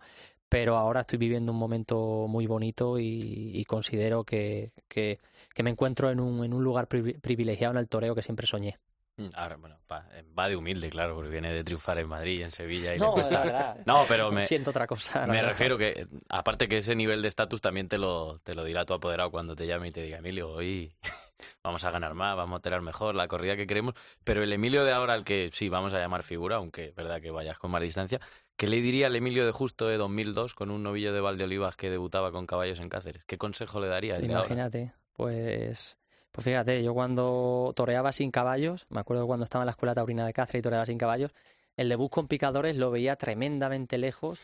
[0.50, 5.20] Pero ahora estoy viviendo un momento muy bonito y, considero que, que,
[5.54, 8.48] que, me encuentro en un, en un lugar pri, privilegiado en el toreo que siempre
[8.48, 8.78] soñé.
[9.17, 12.43] Mm, Ahora, bueno, va, eh, va de humilde, claro, porque viene de triunfar en Madrid,
[12.43, 13.77] en Sevilla y le No, cuesta- la verdad.
[13.86, 15.25] No, pero me, Siento otra cosa.
[15.25, 15.47] me verdad.
[15.49, 18.93] refiero que, aparte que ese nivel de estatus también te lo, te lo dirá tu
[18.93, 20.93] apoderado cuando te llame y te diga, Emilio, hoy
[21.63, 23.95] vamos a ganar más, vamos a tener mejor la corrida que queremos.
[24.23, 27.19] Pero el Emilio de ahora, al que sí vamos a llamar figura, aunque es verdad
[27.19, 28.21] que vayas con más distancia,
[28.56, 31.89] ¿qué le diría al Emilio de justo de 2002 con un novillo de Valdeolivas que
[31.89, 33.23] debutaba con caballos en Cáceres?
[33.25, 34.15] ¿Qué consejo le daría?
[34.17, 34.25] ahora?
[34.27, 35.97] Imagínate, pues,
[36.38, 40.23] pues fíjate, yo cuando toreaba sin caballos, me acuerdo cuando estaba en la escuela taurina
[40.23, 41.32] de Cáceres y toreaba sin caballos,
[41.78, 44.39] el debut con picadores lo veía tremendamente lejos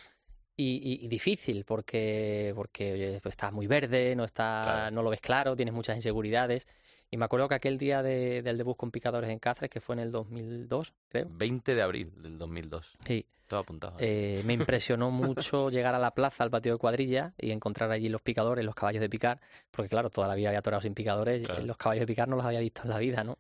[0.58, 4.96] y, y- y difícil porque, porque oye, pues estás muy verde, no, está, Claro.
[4.96, 6.66] no lo ves claro, tienes muchas inseguridades.
[7.12, 9.94] Y me acuerdo que aquel día de- del debut con picadores en Cáceres, que fue
[9.94, 12.92] en el 2002, creo, 20 de abril del 2002.
[13.06, 13.24] sí,
[13.54, 13.96] Todo apuntado.
[14.00, 18.10] eh, me impresionó mucho llegar a la plaza, al patio de cuadrilla, y encontrar allí
[18.10, 19.40] los picadores, los caballos de picar,
[19.72, 21.66] porque claro, toda la vida había torado sin picadores, Claro.
[21.66, 23.38] los caballos de picar no los había visto en la vida, ¿no?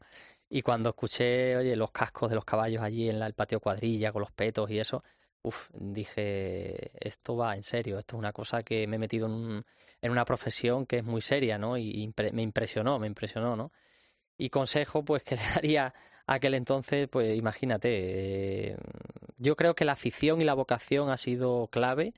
[0.49, 3.61] Y cuando escuché, oye, los cascos de los caballos allí en la- el patio de
[3.61, 5.03] cuadrilla, con los petos y eso,
[5.41, 9.33] uff, dije, esto va en serio, esto es una cosa que me he metido en,
[9.33, 9.65] un-
[10.01, 11.75] en una profesión que es muy seria, ¿no?
[11.77, 13.71] Y impre- me impresionó, me impresionó, ¿no?
[14.37, 15.93] Y consejo, pues, que le daría
[16.27, 18.77] aquel entonces, pues imagínate, eh,
[19.37, 22.13] yo creo que la afición y la vocación ha sido clave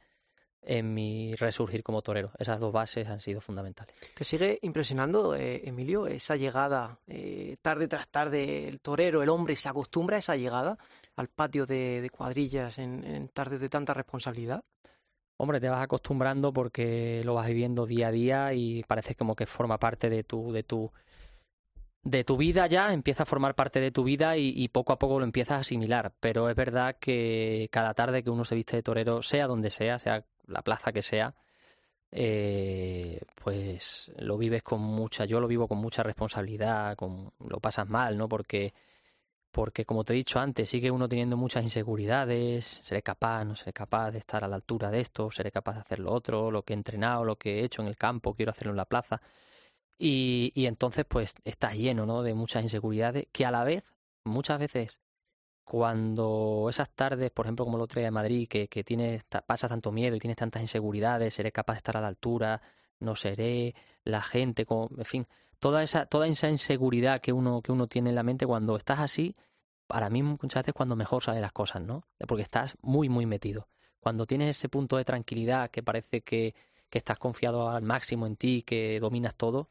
[0.61, 2.31] en mi resurgir como torero.
[2.39, 3.95] Esas dos bases han sido fundamentales.
[4.15, 8.67] ¿Te sigue impresionando, eh, Emilio, esa llegada eh, tarde tras tarde?
[8.67, 10.77] El torero, el hombre, se acostumbra a esa llegada
[11.15, 14.63] al patio de, de cuadrillas en, en tardes de tanta responsabilidad.
[15.37, 19.45] Hombre, te vas acostumbrando porque lo vas viviendo día a día y parece como que
[19.45, 20.91] forma parte de tu, de tu,
[22.05, 24.99] de tu vida ya, empieza a formar parte de tu vida y, y poco a
[24.99, 26.13] poco lo empiezas a asimilar.
[26.21, 29.99] Pero es verdad que cada tarde que uno se viste de torero, sea donde sea,
[29.99, 31.35] sea la plaza que sea,
[32.11, 37.89] eh, pues lo vives con mucha, yo lo vivo con mucha responsabilidad, con, lo pasas
[37.89, 38.29] mal, ¿no?
[38.29, 38.73] Porque,
[39.51, 43.73] porque como te he dicho antes, sigue uno teniendo muchas inseguridades, seré capaz, no seré
[43.73, 46.63] capaz de estar a la altura de esto, seré capaz de hacer lo otro, lo
[46.63, 49.21] que he entrenado, lo que he hecho en el campo, quiero hacerlo en la plaza.
[49.97, 52.23] Y, y entonces pues estás lleno, ¿no?
[52.23, 53.83] De muchas inseguridades que a la vez,
[54.25, 54.99] muchas veces,
[55.63, 59.69] cuando esas tardes, por ejemplo, como el otro día de Madrid, que, que tienes, pasas
[59.69, 62.61] tanto miedo y tienes tantas inseguridades, seré capaz de estar a la altura,
[62.99, 65.27] no seré, la gente, como, en fin,
[65.59, 68.99] toda esa, toda esa inseguridad que uno, que uno tiene en la mente cuando estás
[68.99, 69.35] así,
[69.87, 72.05] para mí muchas veces cuando mejor salen las cosas, ¿no?
[72.27, 73.67] Porque estás muy, muy metido.
[73.99, 76.53] Cuando tienes ese punto de tranquilidad que parece que,
[76.89, 79.69] que estás confiado al máximo en ti, que dominas todo,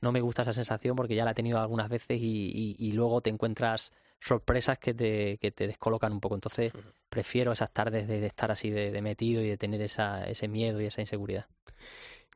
[0.00, 2.92] no me gusta esa sensación porque ya la he tenido algunas veces y, y- y
[2.92, 6.34] luego te encuentras sorpresas que te, que te descolocan un poco.
[6.34, 6.72] Entonces,
[7.08, 10.48] prefiero esas tardes de, de estar así de, de metido y de tener esa, ese
[10.48, 11.46] miedo y esa inseguridad.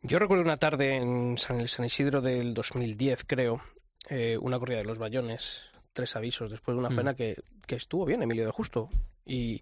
[0.03, 3.61] Yo recuerdo una tarde en San, el San Isidro del 2010, creo,
[4.09, 6.95] eh, una corrida de los Bayones, tres avisos después de una Mm.
[6.95, 8.89] cena que, que estuvo bien, Emilio de Justo.
[9.27, 9.61] Y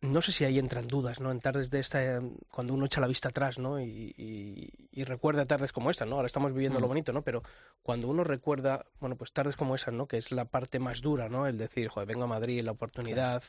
[0.00, 1.30] no sé si ahí entran dudas, ¿no?
[1.30, 3.80] En tardes de esta, eh, cuando uno echa la vista atrás, ¿no?
[3.80, 6.16] Y, y- y recuerda tardes como esta, ¿no?
[6.16, 6.88] Ahora estamos viviendo lo Mm.
[6.88, 7.22] bonito, ¿no?
[7.22, 7.42] Pero
[7.82, 10.06] cuando uno recuerda, bueno, pues tardes como esa, ¿no?
[10.06, 11.46] Que es la parte más dura, ¿no?
[11.46, 13.42] El decir, joder, vengo a Madrid, la oportunidad.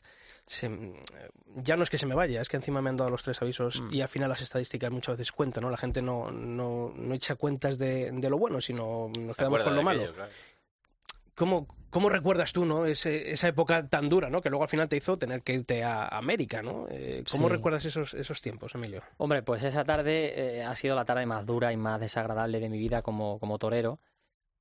[0.48, 0.94] se-
[1.58, 3.42] ya no es que se me vaya, es que encima me han dado los tres
[3.42, 3.94] avisos Mm.
[3.94, 5.70] y al final las estadísticas muchas veces cuentan, ¿no?
[5.70, 9.64] La gente no, no, no echa cuentas de, de lo bueno, sino nos Se quedamos
[9.64, 10.00] con lo malo.
[10.02, 10.32] aquello, claro.
[11.39, 12.86] ¿Cómo, ¿Cómo recuerdas tú, no?
[12.86, 14.41] Ese- esa época tan dura, ¿no?
[14.41, 16.86] Que luego al final te hizo tener que irte a América, ¿no?
[16.91, 17.54] Eh, ¿Cómo Sí.
[17.56, 19.02] recuerdas esos, esos tiempos, Emilio?
[19.17, 22.69] Hombre, pues esa tarde eh, ha sido la tarde más dura y más desagradable de
[22.69, 23.99] mi vida como, como torero.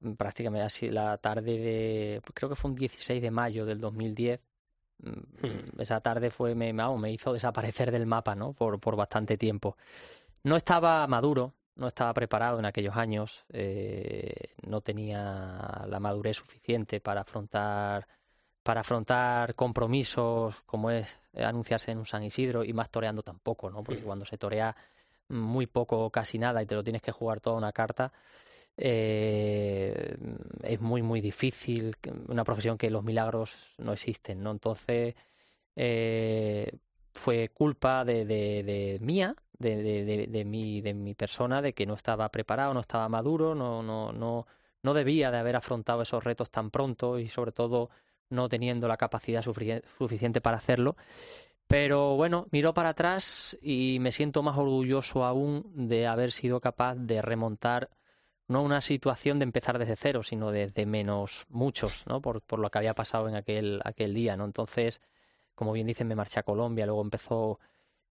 [0.01, 3.81] Mm, Prácticamente ha sido la tarde de, creo que fue un 16 de mayo del
[3.81, 4.41] 2010.
[5.01, 5.11] Mm,
[5.47, 5.81] Hmm.
[5.81, 8.53] Esa tarde fue, me, vamos, me hizo desaparecer del mapa, ¿no?
[8.53, 9.77] Por, por bastante tiempo.
[10.45, 17.01] No estaba maduro, no estaba preparado en aquellos años, eh, no tenía la madurez suficiente
[17.01, 18.07] para afrontar
[18.65, 23.83] para afrontar compromisos como es anunciarse en un San Isidro y más toreando tampoco, ¿no?
[23.83, 24.77] Porque cuando se torea
[25.29, 28.13] muy poco o casi nada y te lo tienes que jugar toda una carta,
[28.77, 30.17] eh,
[30.63, 34.51] es muy, muy difícil, una profesión que los milagros no existen, ¿no?
[34.51, 35.15] Entonces,
[35.75, 36.71] eh,
[37.15, 41.87] fue culpa de, de mía, de, de, de, de mi, de mi persona, de que
[41.87, 44.47] no estaba preparado, no estaba maduro, no, no, no,
[44.83, 47.91] no debía de haber afrontado esos retos tan pronto y sobre todo
[48.31, 50.97] no teniendo la capacidad sufici- suficiente para hacerlo.
[51.67, 56.95] Pero bueno, miro para atrás y me siento más orgulloso aún de haber sido capaz
[56.95, 57.91] de remontar
[58.47, 62.23] no una situación de empezar desde cero, sino desde menos muchos, ¿no?
[62.23, 64.47] Por, por lo que había pasado en aquel, aquel día, ¿no?
[64.47, 65.03] Entonces,
[65.55, 67.61] como bien dicen, me marché a Colombia, luego empezó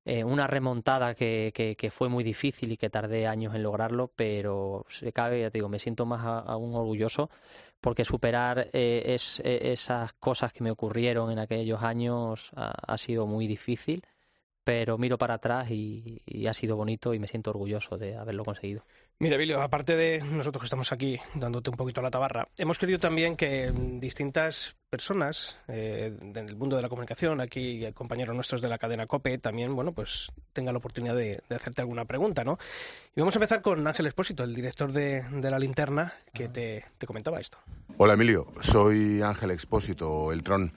[0.10, 4.86] eh, una remontada que, que, fue muy difícil y que tardé años en lograrlo, pero
[4.88, 7.30] se cabe, ya te digo, me siento más aún orgulloso
[7.82, 13.28] porque superar eh, es, e, esas cosas que me ocurrieron en aquellos años ha, sido
[13.28, 14.02] muy difícil,
[14.64, 18.86] pero miro para atrás y, ha sido bonito y me siento orgulloso de haberlo conseguido.
[19.20, 23.00] Mira, Emilio, aparte de nosotros que estamos aquí dándote un poquito la tabarra, hemos querido
[23.00, 28.78] también que distintas personas eh, del mundo de la comunicación, aquí compañeros nuestros de la
[28.78, 32.58] cadena COPE, también, bueno, pues tengan la oportunidad de, hacerte alguna pregunta, ¿no?
[33.16, 37.40] Y vamos a empezar con Ángel Espósito, el director de, La Linterna, que te, comentaba
[37.40, 37.58] esto.
[37.98, 38.48] Hola, Emilio.
[38.62, 40.72] Soy Ángel Expósito, el Tron.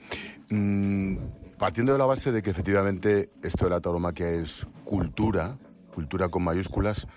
[0.49, 1.17] Mm,
[1.57, 5.57] partiendo de la base de que efectivamente esto de la tauromaquia es cultura,
[5.93, 7.07] cultura con mayúsculas,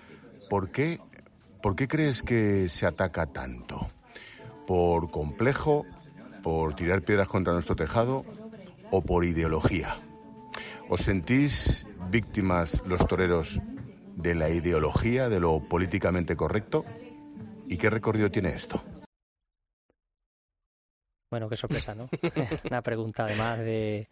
[0.49, 0.99] ¿por qué
[1.65, 3.89] ¿Por qué crees que se ataca tanto?
[4.67, 5.83] ¿Por complejo?
[6.45, 8.23] ¿Por tirar piedras contra nuestro tejado?
[8.91, 9.95] ¿O por ideología?
[10.89, 13.59] ¿Os sentís víctimas los toreros
[14.15, 16.85] de la ideología, de lo políticamente correcto?
[17.67, 18.79] ¿Y qué recorrido tiene esto?
[21.31, 22.09] Bueno, qué sorpresa, ¿no?
[22.69, 24.07] Una pregunta además de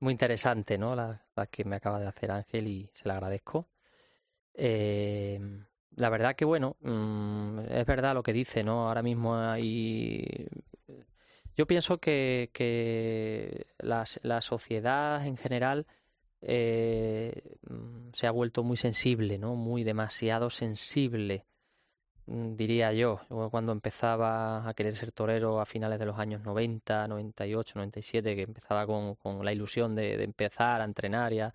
[0.00, 0.96] muy interesante, ¿no?
[0.96, 3.68] La, que me acaba de hacer Ángel y se la agradezco.
[4.54, 5.38] Eh,
[5.94, 8.88] la verdad que bueno, mm, es verdad lo que dice, ¿no?
[8.88, 10.48] Ahora mismo hay...
[11.56, 15.86] Yo pienso que, la, sociedad en general
[16.42, 19.54] eh, mm, se ha vuelto muy sensible, ¿no?
[19.56, 21.44] Muy demasiado sensible,
[22.26, 23.20] mm, diría yo.
[23.50, 28.42] Cuando empezaba a querer ser torero a finales de los años 90, 98, 97, que
[28.42, 31.52] empezaba con, con la ilusión de, de empezar a entrenar ya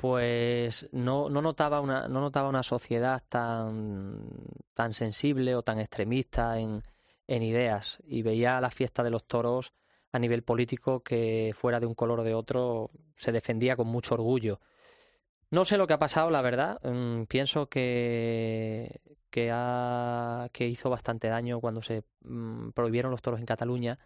[0.00, 4.24] pues no, no, notaba una, no notaba una sociedad tan,
[4.72, 6.82] tan sensible o tan extremista en,
[7.30, 9.72] en ideas y veía la fiesta de los toros
[10.10, 14.14] a nivel político que fuera de un color o de otro se defendía con mucho
[14.14, 14.60] orgullo.
[15.50, 16.80] No sé lo que ha pasado, la verdad.
[16.82, 19.46] Mm, pienso que, que,
[20.68, 23.98] hizo bastante daño cuando se mm, prohibieron los toros en Cataluña.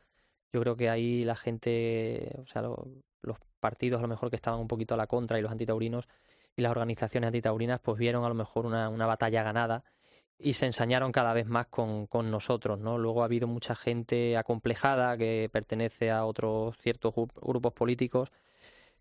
[0.53, 4.61] Yo creo que ahí la gente, o sea, los partidos a lo mejor que estaban
[4.61, 6.09] un poquito a la contra y los antitaurinos
[6.57, 9.85] y las organizaciones antitaurinas pues vieron a lo mejor una, una batalla ganada
[10.39, 12.99] y se ensañaron cada vez más con, nosotros, ¿no?
[12.99, 18.31] Luego ha habido mucha gente acomplejada que pertenece a otros ciertos grupos políticos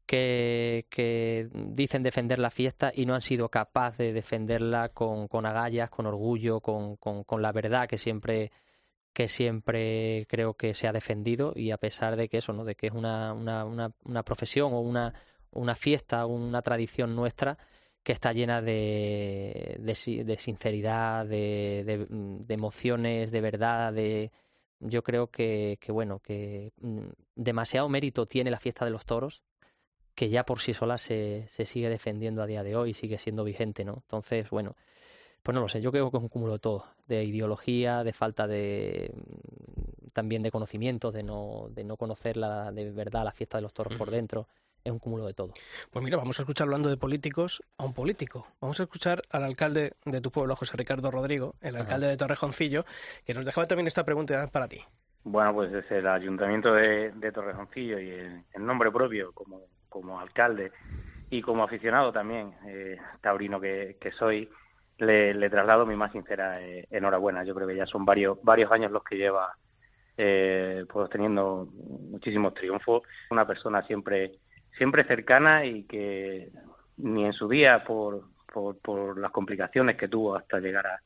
[0.06, 5.90] que, dicen defender la fiesta y no han sido capaces de defenderla con, con agallas,
[5.90, 6.98] con orgullo, con,
[7.42, 8.52] la verdad que siempre
[9.14, 12.66] que siempre creo que se ha defendido y a pesar de que eso, ¿no?
[12.66, 15.14] de que es una, una, una, profesión o una,
[15.52, 17.60] una fiesta, una tradición nuestra
[18.04, 22.08] que está llena de, de, sinceridad, de,
[22.46, 24.32] de, emociones, de verdad, de
[24.80, 29.42] yo creo que, que bueno, que mm, demasiado mérito tiene la fiesta de los toros,
[30.16, 33.18] que ya por sí sola se, se sigue defendiendo a día de hoy y sigue
[33.18, 33.94] siendo vigente, ¿no?
[33.96, 34.76] Entonces, bueno,
[35.42, 38.12] pues no lo sé, yo creo que es un cúmulo de todo, de ideología, de
[38.12, 43.32] falta de mm, también de conocimiento, de no, de no conocer la, de verdad la
[43.32, 44.48] fiesta de los toros por dentro.
[44.84, 45.54] Es un cúmulo de todo.
[45.92, 48.48] Pues mira, vamos a escuchar hablando de políticos a un político.
[48.60, 52.84] Vamos a escuchar al alcalde de tu pueblo, José Ricardo Rodrigo, el alcalde de Torrejoncillo,
[53.26, 54.82] que nos dejaba también esta pregunta para ti.
[55.24, 60.74] Bueno, pues desde el ayuntamiento de, Torrejoncillo y en, nombre propio como, como alcalde
[61.30, 64.50] y como aficionado también, eh, taurino que, que soy,
[64.98, 67.46] le, traslado mi más sincera eh, enhorabuena.
[67.46, 69.56] Yo creo que ya son varios, varios años los que lleva
[70.18, 71.68] eh, pues teniendo
[72.12, 73.04] muchísimos triunfos.
[73.32, 74.34] Una persona siempre,
[74.78, 76.50] siempre cercana y que
[76.98, 78.24] ni en su día por,
[78.82, 81.02] por, las complicaciones que tuvo hasta llegar a,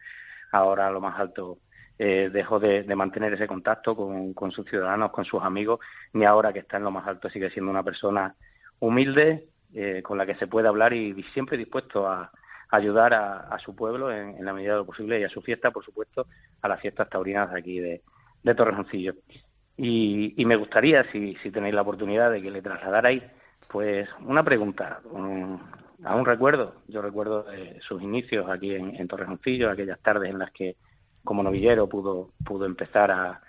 [0.51, 1.59] ahora a lo más alto
[1.99, 5.79] eh, dejó de, mantener ese contacto con, con, sus ciudadanos, con sus amigos,
[6.13, 8.35] ni ahora que está en lo más alto sigue siendo una persona
[8.79, 12.31] humilde, eh, con la que se puede hablar y siempre dispuesto a,
[12.69, 15.85] ayudar a, su pueblo en, la medida de lo posible y a su fiesta, por
[15.85, 16.27] supuesto,
[16.61, 18.01] a las fiestas taurinas aquí de,
[18.43, 19.13] de Torrejoncillo.
[19.77, 23.23] Y, me gustaría, si, si tenéis la oportunidad de que le trasladarais,
[23.67, 25.01] pues una pregunta,
[26.03, 26.75] a un recuerdo.
[26.87, 27.45] Yo recuerdo
[27.87, 30.75] sus inicios aquí en, en Torrejoncillo, aquellas tardes en las que
[31.23, 33.41] como novillero pudo, pudo empezar a,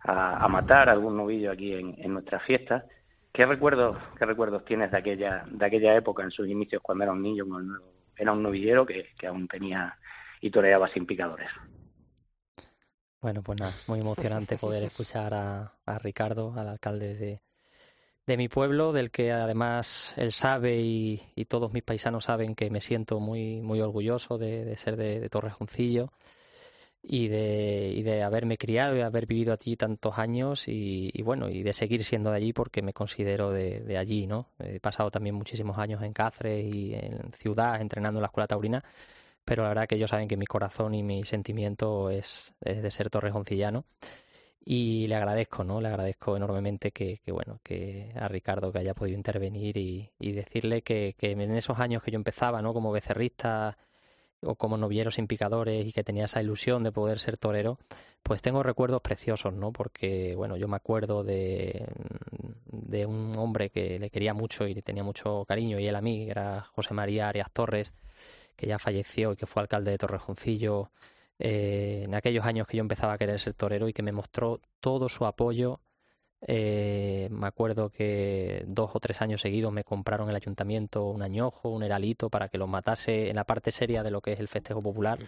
[0.00, 2.84] a, matar algún novillo aquí en, en nuestras fiestas.
[3.32, 7.12] ¿Qué recuerdos, qué recuerdos tienes de aquella, de aquella época en sus inicios cuando era
[7.12, 9.96] un niño nuevo era un novillero que, aún tenía
[10.42, 11.48] y toreaba sin picadores.
[13.20, 17.40] Bueno, pues nada, muy emocionante poder escuchar a, Ricardo, al alcalde de,
[18.30, 22.80] de, mi pueblo, del que además él sabe y, todos mis paisanos saben que me
[22.80, 26.12] siento muy, muy orgulloso de, ser de, Torrejoncillo.
[27.02, 31.22] y de, y de haberme criado y de haber vivido allí tantos años y, y,
[31.22, 34.48] bueno, y de seguir siendo de allí porque me considero de, de, allí, ¿no?
[34.58, 38.84] He pasado también muchísimos años en Cáceres y en ciudad entrenando en la escuela taurina,
[39.44, 42.90] pero la verdad que ellos saben que mi corazón y mi sentimiento es, es de
[42.90, 43.84] ser torrejoncillano
[44.64, 45.80] y le agradezco, ¿no?
[45.80, 50.32] Le agradezco enormemente que, que bueno, que a Ricardo que haya podido intervenir y, y
[50.32, 52.74] decirle que, que en esos años que yo empezaba, ¿no?
[52.74, 53.78] Como becerrista
[54.42, 57.78] o como noviero sin picadores y que tenía esa ilusión de poder ser torero,
[58.22, 59.72] pues tengo recuerdos preciosos, ¿no?
[59.72, 61.86] Porque, bueno, yo me acuerdo de,
[62.66, 66.00] de un hombre que le quería mucho y le tenía mucho cariño, y él a
[66.00, 67.94] mí, era José María Arias Torres,
[68.56, 70.90] que ya falleció y que fue alcalde de Torrejoncillo
[71.40, 74.60] eh, en aquellos años que yo empezaba a querer ser torero y que me mostró
[74.80, 75.80] todo su apoyo
[76.42, 81.68] eh, me acuerdo que dos o tres años seguidos me compraron el ayuntamiento un añojo,
[81.68, 84.48] un heralito para que los matase en la parte seria de lo que es el
[84.48, 85.18] festejo popular.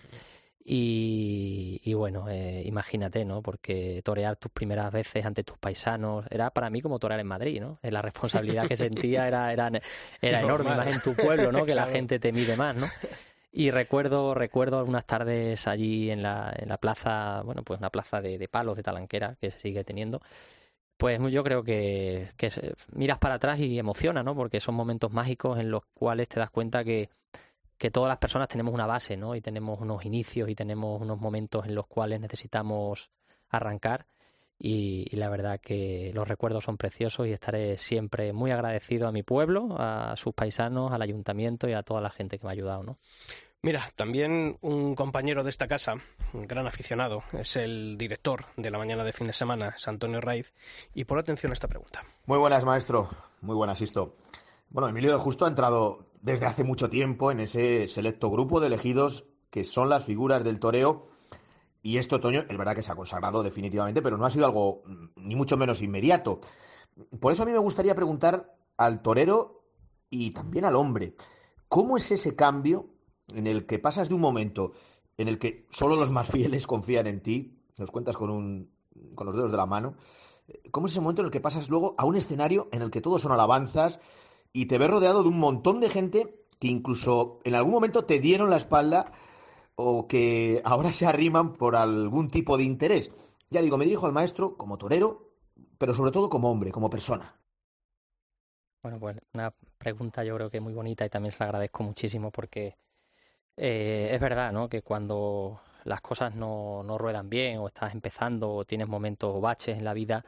[0.64, 3.42] Y, y bueno, eh, imagínate, ¿no?
[3.42, 7.60] Porque torear tus primeras veces ante tus paisanos era para mí como torear en Madrid,
[7.60, 7.80] ¿no?
[7.82, 9.70] La responsabilidad que sentía era, era,
[10.20, 11.66] era enorme, más en tu pueblo, ¿no?
[11.66, 12.86] Que la gente te mide más, ¿no?
[13.55, 18.22] Y recuerdo, recuerdo algunas tardes allí en la, en la plaza, bueno, pues una plaza
[18.22, 20.22] de, de palos de Talanquera que se sigue teniendo.
[20.96, 22.50] Pues yo creo que, que,
[22.92, 24.34] miras para atrás y emociona, ¿no?
[24.34, 27.11] Porque son momentos mágicos en los cuales te das cuenta que,
[27.76, 29.34] que todas las personas tenemos una base, ¿no?
[29.34, 33.11] Y tenemos unos inicios y tenemos unos momentos en los cuales necesitamos
[33.50, 34.07] arrancar.
[34.64, 39.12] Y, y, la verdad que los recuerdos son preciosos y estaré siempre muy agradecido a
[39.12, 42.52] mi pueblo, a sus paisanos, al ayuntamiento y a toda la gente que me ha
[42.52, 42.98] ayudado, ¿no?
[43.64, 45.94] Mira, también un compañero de esta casa,
[46.32, 50.20] un gran aficionado, es el director de la mañana de fin de semana, es Antonio
[50.20, 50.52] Raiz,
[50.94, 52.04] y por atención a esta pregunta.
[52.26, 53.08] Muy buenas, maestro.
[53.40, 54.12] Muy buenas, Sisto.
[54.68, 58.66] Bueno, Emilio de Justo ha entrado desde hace mucho tiempo en ese selecto grupo de
[58.66, 61.04] elegidos que son las figuras del toreo.
[61.83, 64.83] Y este otoño es verdad que se ha consagrado definitivamente, pero no ha sido algo
[65.16, 66.41] ni mucho menos inmediato.
[67.20, 69.64] Por eso a mí me gustaría preguntar al torero
[70.09, 71.14] y también al hombre,
[71.68, 72.91] ¿cómo es ese cambio
[73.28, 74.72] en el que pasas de un momento
[75.16, 78.70] en el que solo los más fieles confían en ti, nos cuentas con, un,
[79.14, 79.97] con los dedos de la mano,
[80.70, 83.01] ¿cómo es ese momento en el que pasas luego a un escenario en el que
[83.01, 84.01] todos son alabanzas
[84.53, 88.20] y te ves rodeado de un montón de gente que incluso en algún momento te
[88.20, 89.12] dieron la espalda
[89.76, 93.36] o que ahora se arriman por algún tipo de interés?
[93.50, 95.34] Ya digo, me dirijo al maestro como torero,
[95.78, 97.36] pero sobre todo como hombre, como persona.
[98.82, 102.30] Bueno, pues una pregunta yo creo que muy bonita y también se la agradezco muchísimo
[102.32, 102.76] porque
[103.56, 104.68] eh, es verdad, ¿no?
[104.68, 109.78] Que cuando las cosas no, no ruedan bien o estás empezando o tienes momentos baches
[109.78, 110.24] en la vida,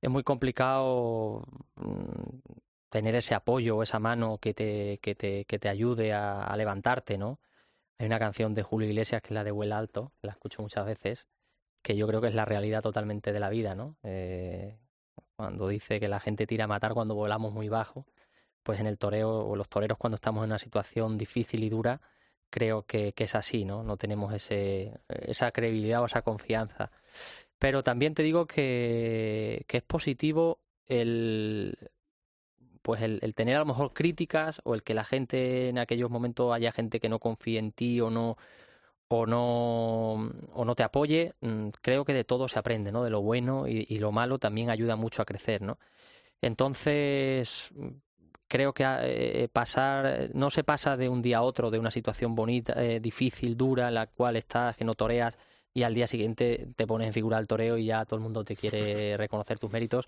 [0.00, 1.44] es muy complicado
[1.76, 2.38] mm,
[2.90, 7.18] tener ese apoyo esa mano que te, que te, que te ayude a, a, levantarte,
[7.18, 7.40] ¿no?
[7.98, 10.84] Hay una canción de Julio Iglesias que es la de Vuela Alto, la escucho muchas
[10.86, 11.28] veces,
[11.82, 13.96] que yo creo que es la realidad totalmente de la vida, ¿no?
[14.02, 14.78] Eh,
[15.36, 18.06] cuando dice que la gente tira a matar cuando volamos muy bajo,
[18.62, 22.00] pues en el toreo o los toreros cuando estamos en una situación difícil y dura,
[22.50, 23.82] creo que, es así, ¿no?
[23.82, 26.90] No tenemos ese, esa credibilidad o esa confianza.
[27.58, 31.76] Pero también te digo que es positivo el
[32.84, 36.10] pues el, el, tener a lo mejor críticas o el que la gente en aquellos
[36.10, 38.36] momentos haya gente que no confíe en ti o no
[39.08, 43.10] o no o no te apoye mm, creo que de todo se aprende no de
[43.10, 45.78] lo bueno y, lo malo también ayuda mucho a crecer no
[46.42, 47.72] entonces
[48.48, 52.34] creo que eh, pasar no se pasa de un día a otro de una situación
[52.34, 55.36] bonita, eh, difícil, dura, en la cual estás, que no toreas
[55.74, 58.44] y al día siguiente te pones en figura del toreo y ya todo el mundo
[58.44, 60.06] te quiere reconocer tus méritos.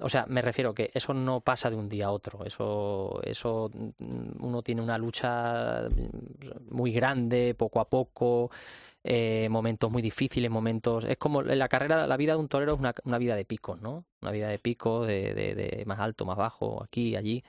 [0.00, 2.44] O sea, me refiero que eso no pasa de un día a otro.
[2.44, 5.88] Eso, eso mm, uno tiene una lucha
[6.70, 8.50] muy grande, poco a poco,
[9.04, 11.04] eh, momentos muy difíciles, momentos.
[11.04, 14.04] Es como la carrera, la vida de un torero es una, vida de picos, ¿no?
[14.22, 17.42] Una vida de picos, de, de, de más alto, más bajo, aquí, allí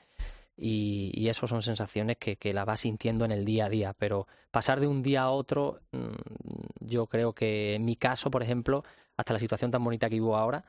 [0.62, 3.94] y, y eso son sensaciones que, que la vas sintiendo en el día a día,
[3.98, 8.44] pero pasar de un día a otro, mm, yo creo que en mi caso, por
[8.44, 8.84] ejemplo,
[9.16, 10.66] hasta la situación tan bonita que vivo ahora,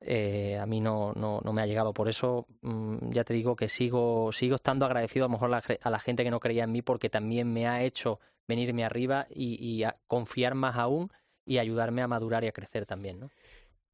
[0.00, 1.92] eh, a mí no, no, no, me ha llegado.
[1.92, 5.62] Por eso mmm, ya te digo que sigo, sigo estando agradecido a lo mejor la,
[5.82, 9.26] a la, gente que no creía en mí porque también me ha hecho venirme arriba
[9.30, 11.10] y, y a confiar más aún
[11.44, 13.20] y ayudarme a madurar y a crecer también.
[13.20, 13.30] ¿no?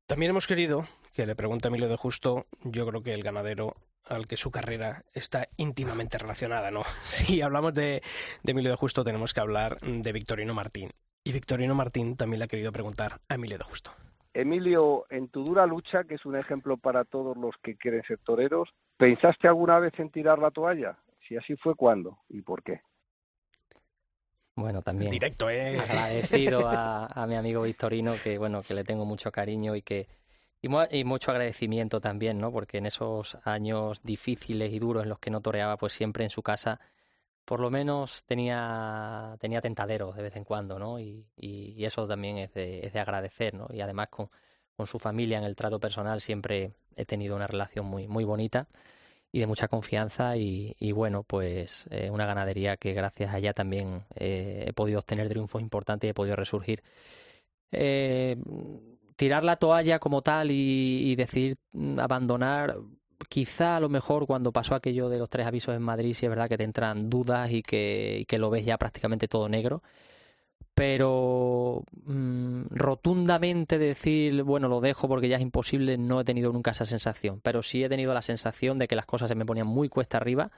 [0.07, 3.77] También hemos querido que le pregunte a Emilio de Justo, yo creo que el ganadero
[4.05, 6.83] al que su carrera está íntimamente relacionada, ¿no?
[7.03, 8.03] Si hablamos de,
[8.43, 10.91] de, Emilio de Justo, tenemos que hablar de Victorino Martín.
[11.25, 13.93] Y Victorino Martín también le ha querido preguntar a Emilio de Justo.
[14.35, 18.18] Emilio, en tu dura lucha, que es un ejemplo para todos los que quieren ser
[18.18, 20.97] toreros, ¿pensaste alguna vez en tirar la toalla?
[21.28, 22.80] Si así fue, ¿cuándo y por qué?
[24.55, 25.11] Bueno, también.
[25.11, 25.78] Directo, ¿eh?
[25.78, 30.07] Agradecido a, a mi amigo Victorino, que bueno, que le tengo mucho cariño y que
[30.61, 32.53] y, mu- y mucho agradecimiento también, ¿no?
[32.53, 36.30] Porque en esos años difíciles y duros en los que no toreaba, pues siempre en
[36.30, 36.80] su casa,
[37.45, 41.01] por lo menos tenía, tenía tentaderos de vez en cuando, ¿no?
[41.01, 41.26] Y,
[41.84, 43.66] eso también es de, es de agradecer, ¿no?
[43.72, 44.30] Y además con,
[44.86, 48.66] su familia en el trato personal siempre he tenido una relación muy, muy bonita
[49.30, 53.55] y de mucha confianza y, y bueno, pues eh, una ganadería que gracias a ella
[53.55, 56.82] también eh, he podido obtener triunfos importantes y he podido resurgir.
[57.70, 58.36] Eh,
[59.16, 61.16] tirar la toalla como tal y,
[61.72, 62.76] mm, abandonar,
[63.29, 66.31] quizá a lo mejor cuando pasó aquello de los tres avisos en Madrid, sí es
[66.31, 69.83] verdad que te entran dudas y que, que lo ves ya prácticamente todo negro.
[70.75, 76.70] Pero mm, rotundamente decir, bueno, lo dejo porque ya es imposible, no he tenido nunca
[76.70, 77.41] esa sensación.
[77.43, 80.16] Pero sí he tenido la sensación de que las cosas se me ponían muy cuesta
[80.16, 80.51] arriba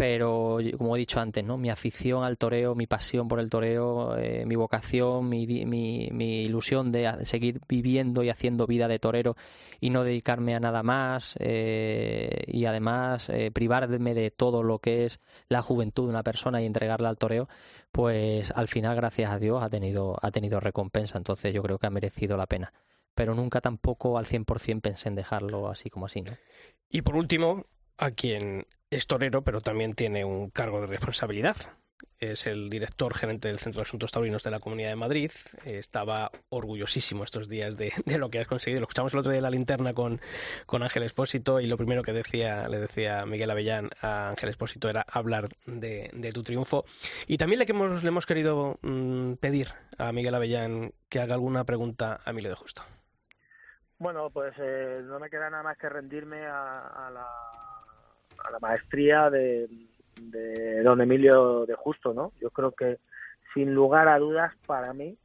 [0.00, 1.58] pero como he dicho antes, ¿no?
[1.58, 6.40] Mi afición al toreo, mi pasión por el toreo, eh, mi vocación, mi, mi, mi
[6.44, 9.36] ilusión de seguir viviendo y haciendo vida de torero
[9.78, 15.04] y no dedicarme a nada más eh, y además eh, privarme de todo lo que
[15.04, 15.20] es
[15.50, 17.50] la juventud de una persona y entregarla al toreo,
[17.92, 21.18] pues al final, gracias a Dios, ha tenido, ha tenido recompensa.
[21.18, 22.72] Entonces yo creo que ha merecido la pena.
[23.14, 26.32] Pero nunca tampoco al 100% pensé en dejarlo así como así, ¿no?
[26.88, 27.66] Y por último,
[27.98, 31.56] a quien es torero, pero también tiene un cargo de responsabilidad.
[32.18, 35.30] Es el director gerente del Centro de Asuntos Taurinos de la Comunidad de Madrid.
[35.64, 38.80] Estaba orgullosísimo estos días de, lo que has conseguido.
[38.80, 40.20] Lo escuchamos el otro día en la linterna con,
[40.66, 44.88] con Ángel Espósito y lo primero que decía, le decía Miguel Avellán a Ángel Espósito
[44.88, 46.84] era hablar de, tu triunfo.
[47.26, 49.68] Y también le, hemos, le hemos querido mm, pedir
[49.98, 52.82] a Miguel Avellán que haga alguna pregunta a Emilio de Justo.
[53.98, 57.26] Bueno, pues eh, no me queda nada más que rendirme a la,
[58.44, 59.68] a la maestría de,
[60.16, 62.32] de don Emilio de Justo, ¿no?
[62.40, 62.98] Yo creo que
[63.54, 65.16] sin lugar a dudas para mí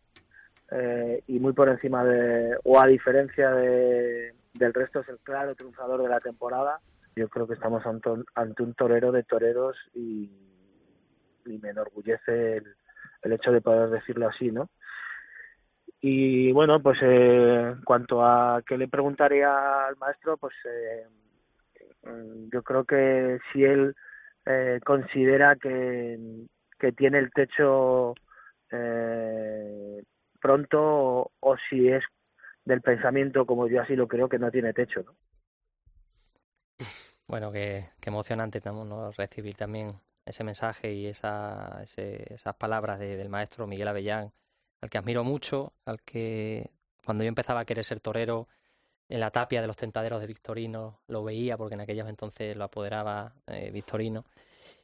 [0.72, 5.54] eh, y muy por encima de o a diferencia de, del resto es el claro
[5.56, 6.80] triunfador de la temporada.
[7.16, 10.30] Yo creo que estamos ante, un- ante un torero de toreros y,
[11.46, 12.76] y me enorgullece el,
[13.22, 14.70] el hecho de poder decirlo así, ¿no?
[16.02, 21.06] Y bueno, pues eh, en cuanto a qué le preguntaría al maestro, pues eh,
[22.52, 23.96] yo creo que si él
[24.46, 26.18] eh, considera que,
[26.80, 28.14] que tiene el techo
[28.72, 30.04] eh,
[30.42, 32.04] pronto o, si es
[32.66, 35.16] del pensamiento como yo así lo creo que no tiene techo, ¿no?
[37.28, 39.12] Bueno, qué, emocionante ¿no?
[39.12, 44.32] recibir también ese mensaje y esa, ese- esas palabras de- del maestro Miguel Avellán,
[44.82, 46.72] al que admiro mucho, al que
[47.06, 48.48] cuando yo empezaba a querer ser torero
[49.10, 52.66] en la tapia de los tentaderos de Victorino lo veía, porque en aquellos entonces lo
[52.66, 54.26] apoderaba eh, Victorino,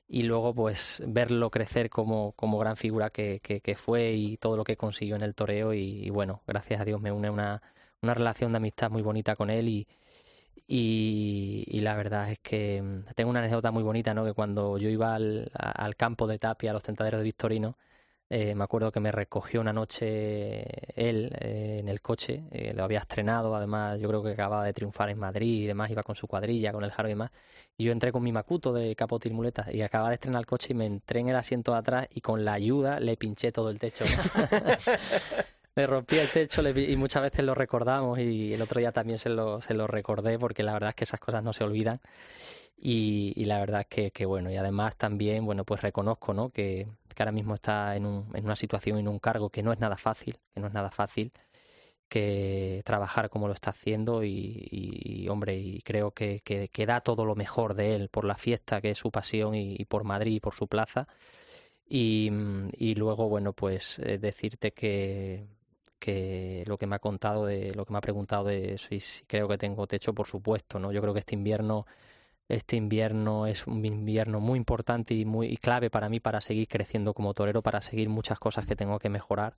[0.08, 4.64] y luego pues verlo crecer como, como gran figura que, que, fue y todo lo
[4.66, 7.62] que consiguió en el toreo y, bueno, gracias a Dios me une una,
[8.02, 9.88] una relación de amistad muy bonita con él y,
[10.68, 14.26] y, la verdad es que mm, tengo una anécdota muy bonita, ¿no?
[14.26, 17.78] Que cuando yo iba al, al campo de Tapia, a los tentaderos de Victorino,
[18.34, 20.62] eh, me acuerdo que me recogió una noche
[20.96, 24.72] él eh, en el coche, eh, lo había estrenado, además yo creo que acababa de
[24.72, 27.32] triunfar en Madrid y demás, iba con su cuadrilla, con el Jaro y demás,
[27.76, 30.46] y yo entré con mi Macuto de capote y muletas y acababa de estrenar el
[30.46, 33.52] coche y me entré en el asiento de atrás y con la ayuda le pinché
[33.52, 34.06] todo el techo.
[35.76, 39.20] Le rompí el techo le y muchas veces lo recordamos y el otro día también
[39.20, 42.02] se lo, se lo recordé porque la verdad es que esas cosas no se olvidan
[42.78, 46.50] y, y la verdad es que, que bueno y además también bueno pues reconozco ¿no?
[46.50, 49.72] que, que ahora mismo está en, un, en una situación en un cargo que no
[49.72, 51.32] es nada fácil que no es nada fácil
[52.10, 57.24] que trabajar como lo está haciendo y, hombre y creo que, que, que da todo
[57.24, 60.34] lo mejor de él por la fiesta que es su pasión y, y por Madrid
[60.34, 61.08] y por su plaza
[61.88, 62.30] y,
[62.78, 65.46] y luego bueno pues eh, decirte que
[66.02, 69.24] que lo que me ha contado de lo que me ha preguntado de si, si
[69.26, 71.86] creo que tengo techo por supuesto no yo creo que este invierno
[72.50, 77.14] este invierno es un invierno muy importante y muy clave para mí para seguir creciendo
[77.14, 79.56] como torero para seguir muchas cosas que tengo que mejorar.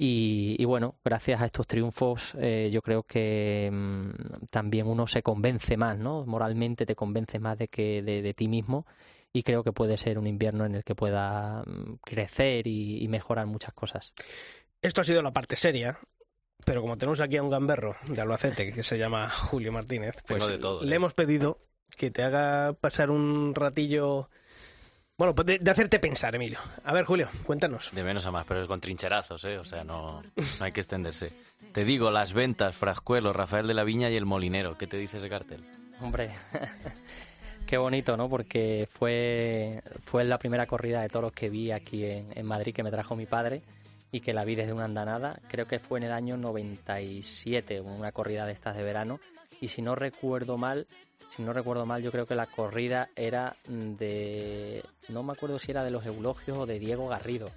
[0.00, 5.76] Y, bueno gracias a estos triunfos eh, yo creo que mm, también uno se convence
[5.76, 8.86] más no moralmente te convence más de que de, ti mismo
[9.32, 13.46] y creo que puede ser un invierno en el que pueda mm, crecer y mejorar
[13.46, 14.12] muchas cosas
[14.80, 15.98] Esto ha sido la parte seria,
[16.64, 20.40] pero como tenemos aquí a un gamberro de Albacete que se llama Julio Martínez, pues
[20.40, 20.96] Tengo de todo, le ¿eh?
[20.96, 21.58] hemos pedido
[21.96, 24.28] que te haga pasar un ratillo,
[25.16, 26.58] bueno, pues de, de hacerte pensar, Emilio.
[26.84, 27.90] A ver, Julio, cuéntanos.
[27.92, 29.58] De menos a más, pero es con trincherazos, ¿eh?
[29.58, 31.32] O sea, no, no hay que extenderse.
[31.72, 34.78] Te digo, las ventas, Frascuelo, Rafael de la Viña y el Molinero.
[34.78, 35.64] ¿Qué te dice ese cartel?
[36.00, 36.30] Hombre,
[37.68, 38.30] Qué bonito, ¿no?
[38.30, 42.82] Porque fue, fue la primera corrida de toros que vi aquí en, en Madrid que
[42.82, 43.60] me trajo mi padre
[44.12, 45.38] y que la vi desde una andanada.
[45.48, 49.20] Creo que fue en el año 97, una corrida de estas de verano.
[49.60, 50.86] Y si no recuerdo mal,
[51.30, 54.84] si no recuerdo mal, yo creo que la corrida era de.
[55.08, 57.50] No me acuerdo si era de los eulogios o de Diego Garrido.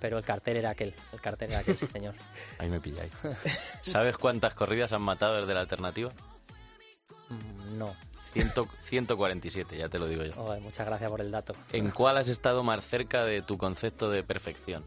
[0.00, 2.14] Pero el cartel era aquel, el cartel era aquel, sí, señor.
[2.58, 3.10] Ahí me pilláis.
[3.82, 6.12] ¿Sabes cuántas corridas han matado desde la alternativa?
[7.30, 7.94] Mm, No.
[8.32, 10.60] Ciento- 147, ya te lo digo yo.
[10.60, 11.54] Muchas gracias por el dato.
[11.72, 14.84] ¿En cuál has estado más cerca de tu concepto de perfección?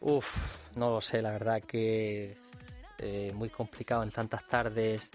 [0.00, 2.36] Uf, no lo sé, la verdad que
[2.98, 5.10] eh, muy complicado en tantas tardes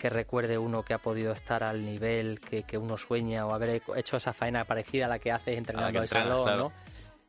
[0.00, 3.80] que recuerde uno que ha podido estar al nivel que, que uno sueña o haber
[3.96, 6.72] hecho esa faena parecida a la que haces entrenando que el salón, claro.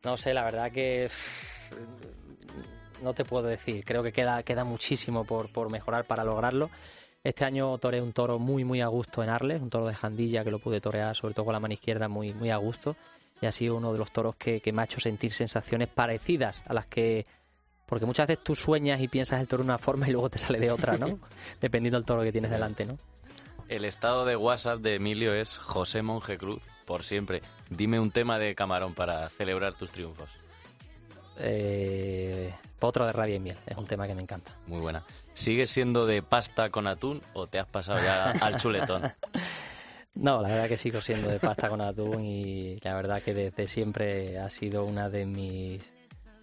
[0.04, 0.12] ¿no?
[0.12, 1.60] No sé, la verdad que pff,
[3.02, 3.84] no te puedo decir.
[3.86, 6.70] Creo que queda, queda muchísimo por, por mejorar para lograrlo.
[7.24, 10.44] Este año toreé un toro muy, muy a gusto en Arles, un toro de jandilla
[10.44, 12.96] que lo pude torear, sobre todo con la mano izquierda, muy, muy a gusto.
[13.42, 16.64] Y ha sido uno de los toros que, que me ha hecho sentir sensaciones parecidas
[16.68, 17.26] a las que.
[17.86, 20.38] Porque muchas veces tú sueñas y piensas el toro de una forma y luego te
[20.38, 21.20] sale de otra, ¿no?
[21.62, 23.00] Dependiendo del toro que tienes delante, ¿no?
[23.68, 27.42] El estado de WhatsApp de Emilio es José Monje Cruz, por siempre.
[27.70, 30.30] Dime un tema de camarón para celebrar tus triunfos.
[31.38, 34.52] Eh, otro de rabia y miel, es un tema que me encanta.
[34.68, 35.04] Muy buena.
[35.34, 39.04] ¿Sigues siendo de pasta con atún o te has pasado ya al chuletón?
[40.16, 43.68] No, la verdad que sigo siendo de pasta con atún y la verdad que desde
[43.68, 45.94] siempre ha sido una de mis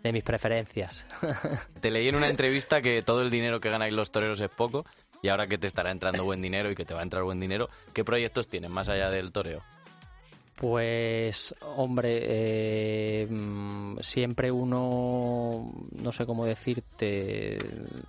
[0.03, 1.07] de mis preferencias.
[1.81, 4.85] Te leí en una entrevista que todo el dinero que ganáis los toreros es poco
[5.21, 7.41] y ahora que te estará entrando buen dinero y que te va a entrar buen
[7.41, 9.63] dinero, ¿qué proyectos tienes más allá del toreo?
[10.57, 17.59] Pues, hombre, eh, mm, siempre uno, no sé cómo decirte,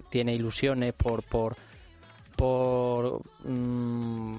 [0.09, 1.57] tiene ilusiones por, por,
[2.37, 4.37] por, mm,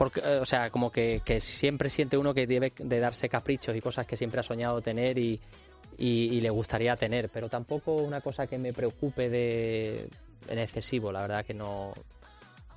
[0.00, 3.76] porque, eh, o sea, como que, que siempre siente uno que debe de darse caprichos
[3.76, 5.38] y cosas que siempre ha soñado tener y,
[5.98, 10.08] y- y le gustaría tener, pero tampoco una cosa que me preocupe de
[10.48, 11.92] en excesivo, la verdad que no,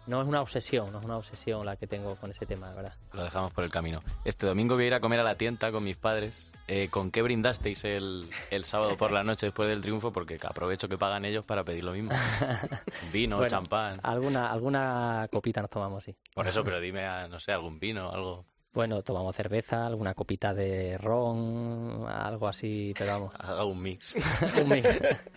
[0.06, 2.76] no es una obsesión, no es una obsesión la que tengo con ese tema, la
[2.76, 2.94] verdad.
[3.14, 4.02] Lo dejamos por el camino.
[4.26, 6.52] Este domingo voy a ir a comer a la tienda con mis padres.
[6.68, 10.12] Eh, ¿Con qué brindasteis el, el sábado por la noche después del triunfo?
[10.12, 12.12] Porque aprovecho que pagan ellos para pedir lo mismo.
[13.14, 14.00] Vino, Bueno, champán.
[14.04, 16.16] Alguna, alguna copita nos tomamos, sí.
[16.34, 18.46] Por eso, pero dime, ah, no sé, algún vino, algo.
[18.74, 23.34] Bueno, tomamos cerveza, alguna copita de ron, algo así, pero vamos.
[23.40, 24.16] Haga un mix.
[24.62, 24.90] Un mix.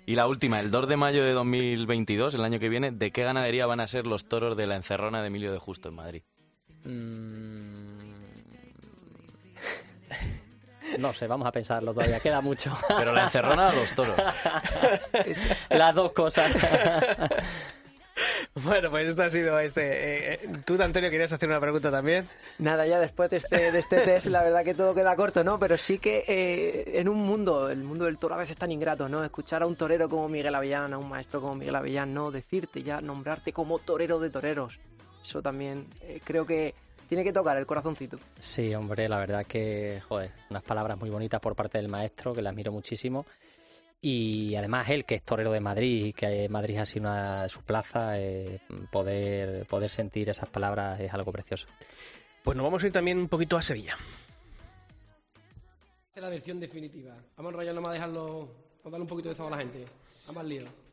[0.07, 3.25] Y la última, el 2 de mayo de 2022, el año que viene, ¿de qué
[3.25, 6.23] ganadería van a ser los toros de la encerrona de Emilio de Justo en Madrid?
[6.85, 7.67] Mm.
[10.99, 12.75] No sé, vamos a pensarlo todavía, queda mucho.
[12.97, 14.17] ¿Pero la encerrona o los toros?
[15.69, 16.51] Las dos cosas.
[18.67, 19.83] Bueno, pues esto ha sido este.
[19.83, 22.29] eh, eh, Tú, Antonio, querías hacer una pregunta también.
[22.59, 25.59] Nada, ya después de este, de este test, la verdad que todo queda corto, ¿no?
[25.59, 28.73] Pero sí que eh, en un mundo, el mundo del toro a veces es tan
[28.73, 29.23] ingrato, ¿no?
[29.23, 32.31] Escuchar a un torero como Miguel Avellán, a un maestro como Miguel Avellán, ¿no?
[32.31, 34.79] Decirte ya, nombrarte como torero de toreros.
[35.23, 36.75] Eso también eh, creo que
[37.09, 38.19] tiene que tocar el corazoncito.
[38.41, 42.43] Sí, hombre, la verdad que, joder, unas palabras muy bonitas por parte del maestro, que
[42.43, 43.27] le admiro muchísimo.
[44.01, 47.49] Y además él, que es torero de Madrid y que Madrid ha sido una de
[47.49, 48.61] su plaza, eh,
[48.93, 51.67] poder, poder sentir esas palabras es algo precioso.
[52.45, 53.97] Pues nos vamos a ir también un poquito a Sevilla.
[56.09, 57.17] Esta es la versión definitiva.
[57.37, 59.63] Vamos a enrollarlo más a dejarlo, vamos a darle un poquito de sabor a la
[59.63, 59.85] gente.
[60.27, 60.86] Vamos al lío.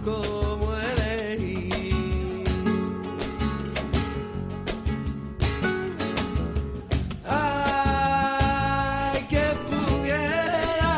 [0.03, 2.43] cómo elegir.
[7.25, 10.93] Ay, que pudiera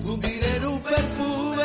[0.00, 1.62] fundir en un perfume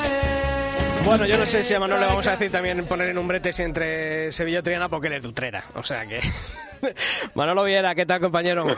[1.05, 3.27] Bueno, yo no sé si a Manolo le vamos a decir también poner en un
[3.29, 5.63] brete si entre Sevilla y Triana porque él es de Utrera.
[5.75, 6.19] O sea que.
[7.33, 8.67] Manolo Viera, ¿qué tal, compañero?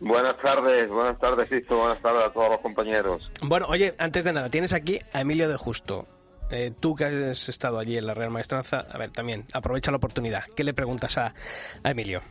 [0.00, 3.30] buenas tardes, buenas tardes, Sisto, buenas tardes a todos los compañeros.
[3.42, 6.06] Bueno, oye, antes de nada, tienes aquí a Emilio de Justo.
[6.50, 9.96] Eh, tú que has estado allí en la Real Maestranza, a ver, también, aprovecha la
[9.96, 10.44] oportunidad.
[10.54, 11.34] ¿Qué le preguntas a,
[11.82, 12.22] a Emilio?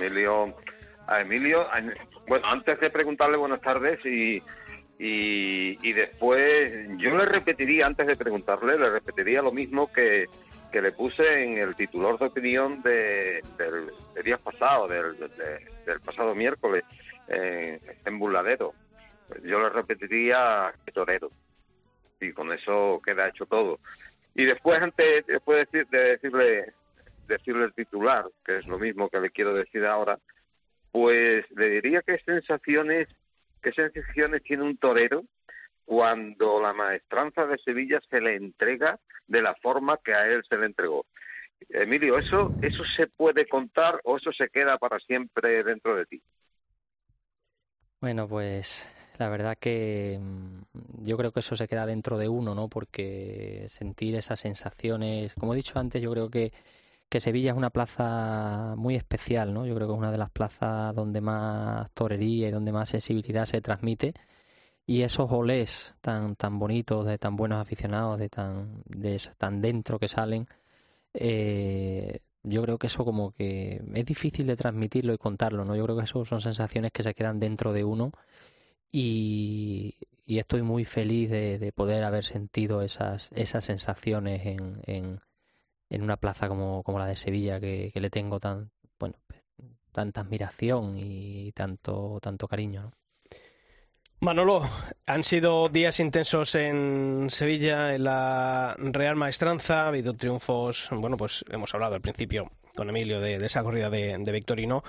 [0.00, 0.54] Emilio,
[1.06, 1.66] a Emilio,
[2.26, 4.42] bueno, antes de preguntarle buenas tardes y,
[4.98, 10.26] y, después yo le repetiría, antes de preguntarle, le repetiría lo mismo que,
[10.70, 13.90] que le puse en el titular de opinión de, del,
[14.24, 15.16] día pasado, del,
[15.86, 16.84] del pasado miércoles,
[17.28, 18.74] eh, en Burladero.
[19.44, 21.30] Yo le repetiría torero.
[22.20, 23.78] Y con eso queda hecho todo.
[24.34, 26.72] Y después, antes después de, decirle,
[27.26, 30.18] decirle el titular, que es lo mismo que le quiero decir ahora,
[30.90, 33.08] pues le diría qué sensaciones,
[33.62, 35.24] qué sensaciones tiene un torero
[35.88, 40.58] cuando la maestranza de Sevilla se le entrega de la forma que a él se
[40.58, 41.06] le entregó.
[41.70, 46.22] Emilio, ¿eso, ¿eso se puede contar o eso se queda para siempre dentro de ti?
[48.02, 48.86] Bueno, pues
[49.16, 52.68] la verdad que mm, yo creo que eso se queda dentro de uno, ¿no?
[52.68, 56.52] Porque sentir esas sensaciones, como he dicho antes, yo creo que,
[57.08, 59.64] que Sevilla es una plaza muy especial, ¿no?
[59.64, 63.46] Yo creo que es una de las plazas donde más torería y donde más sensibilidad
[63.46, 64.12] se transmite
[64.88, 69.98] y esos olés tan tan bonitos de tan buenos aficionados de tan de tan dentro
[69.98, 70.48] que salen
[71.12, 75.84] eh, yo creo que eso como que es difícil de transmitirlo y contarlo no yo
[75.84, 78.12] creo que eso son sensaciones que se quedan dentro de uno
[78.90, 85.20] y, y estoy muy feliz de, de, poder haber sentido esas esas sensaciones en, en,
[85.90, 89.16] en una plaza como, como la de Sevilla que, que le tengo tan bueno
[89.92, 93.07] tanta admiración y tanto tanto cariño ¿no?
[94.20, 94.62] Manolo,
[95.06, 101.44] han sido días intensos en Sevilla, en la Real Maestranza, ha habido triunfos, bueno, pues
[101.50, 104.82] hemos hablado al principio con Emilio de, esa corrida de, Victorino,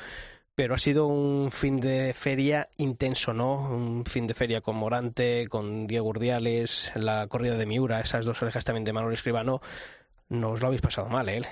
[0.55, 3.69] pero ha sido un fin de feria intenso, ¿no?
[3.69, 8.41] Un fin de feria con Morante, con Diego Urdiales, la corrida de Miura, esas dos
[8.41, 9.61] orejas también de Manuel Escribano,
[10.29, 11.43] no os lo habéis pasado mal, ¿eh?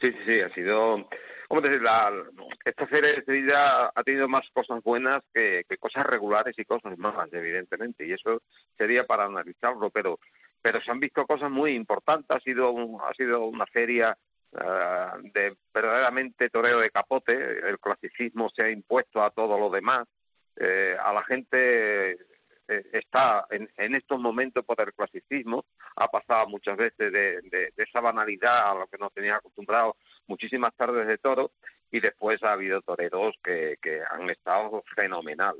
[0.00, 1.08] Sí, sí, sí, ha sido
[1.48, 1.82] ¿cómo decir?
[1.82, 2.12] La,
[2.64, 8.06] esta feria de ha tenido más cosas buenas que, cosas regulares y cosas malas, evidentemente,
[8.06, 8.42] y eso
[8.76, 10.18] sería para analizarlo, pero
[10.60, 12.36] pero se han visto cosas muy importantes.
[12.36, 12.74] Ha sido
[13.06, 14.16] ha sido una feria
[14.52, 17.32] eh, de verdaderamente toreo de capote.
[17.68, 20.06] El clasicismo se ha impuesto a todo lo demás.
[20.56, 22.18] Eh, a la gente
[22.68, 25.64] eh, está en, en, estos momentos por el clasicismo,
[25.96, 29.96] ha pasado muchas veces de, de, esa banalidad a lo que nos tenía acostumbrados
[30.26, 31.52] muchísimas tardes de toro
[31.90, 35.56] y después ha habido toreros que, que han estado fenomenal.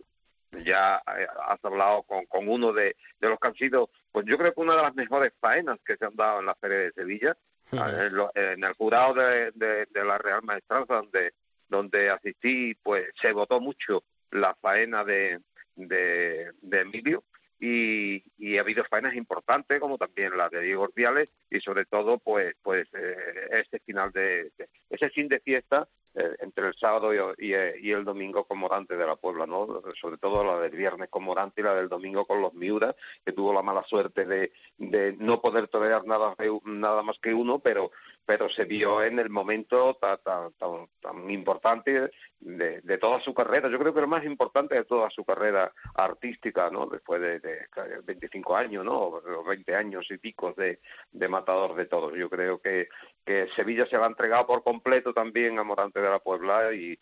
[0.64, 4.36] Ya eh, has hablado con, con uno de, de los que han sido, pues yo
[4.36, 6.92] creo que una de las mejores faenas que se han dado en la Feria de
[6.92, 7.36] Sevilla,
[7.72, 11.32] en, el jurado de, de, de la Real Maestranza, donde,
[11.68, 15.40] donde asistí, pues se votó mucho la faena de,
[15.79, 17.24] de, de Emilio
[17.61, 22.18] y, y, ha habido faenas importantes como también la de Diego Ordiales y sobre todo
[22.18, 27.12] pues pues eh, este final de, de, ese fin de fiesta eh, entre el sábado
[27.14, 29.82] y, y, el domingo con Morante de la Puebla, ¿no?
[30.00, 33.32] Sobre todo la del viernes con Morante y la del domingo con los Miuras, que
[33.32, 36.34] tuvo la mala suerte de, de no poder torear nada,
[36.64, 37.90] nada más que uno, pero
[38.28, 43.32] pero se vio en el momento tan, tan, tan, tan importante de, de, toda su
[43.32, 43.70] carrera.
[43.70, 46.84] Yo creo que lo más importante de toda su carrera artística, ¿no?
[46.88, 49.20] Después de, de 25 años, ¿no?
[49.46, 50.80] 20 años y pico de,
[51.28, 52.14] matador de todos.
[52.16, 52.88] Yo creo que,
[53.24, 56.99] que Sevilla se va a entregar por completo también a Morante de la Puebla y,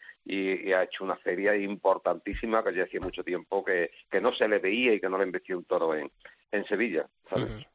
[0.72, 4.59] ha hecho una feria importantísima que ya hacía mucho tiempo que, que no se le
[4.59, 6.11] veía y que no le investió un toro en,
[6.53, 7.66] en Sevilla, ¿sabes?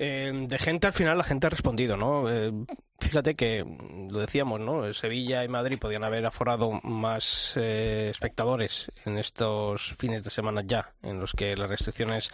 [0.00, 2.30] Eh, de gente al final la gente ha respondido, ¿no?
[2.30, 2.52] Eh,
[3.00, 3.64] fíjate que
[4.08, 4.92] lo decíamos, ¿no?
[4.92, 10.92] Sevilla y Madrid podían haber aforado más eh, espectadores en estos fines de semana ya,
[11.02, 12.30] en los que las restricciones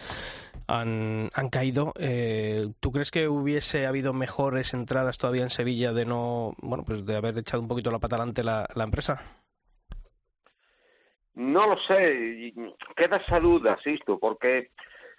[0.67, 1.91] han, caído.
[1.97, 7.03] Eh, ¿Tú crees que hubiese habido mejores entradas todavía en Sevilla de no, bueno, pues
[7.03, 9.23] de haber echado un poquito la pata adelante la, empresa?
[11.33, 12.53] No lo sé,
[12.95, 13.75] queda esa duda,
[14.21, 14.69] porque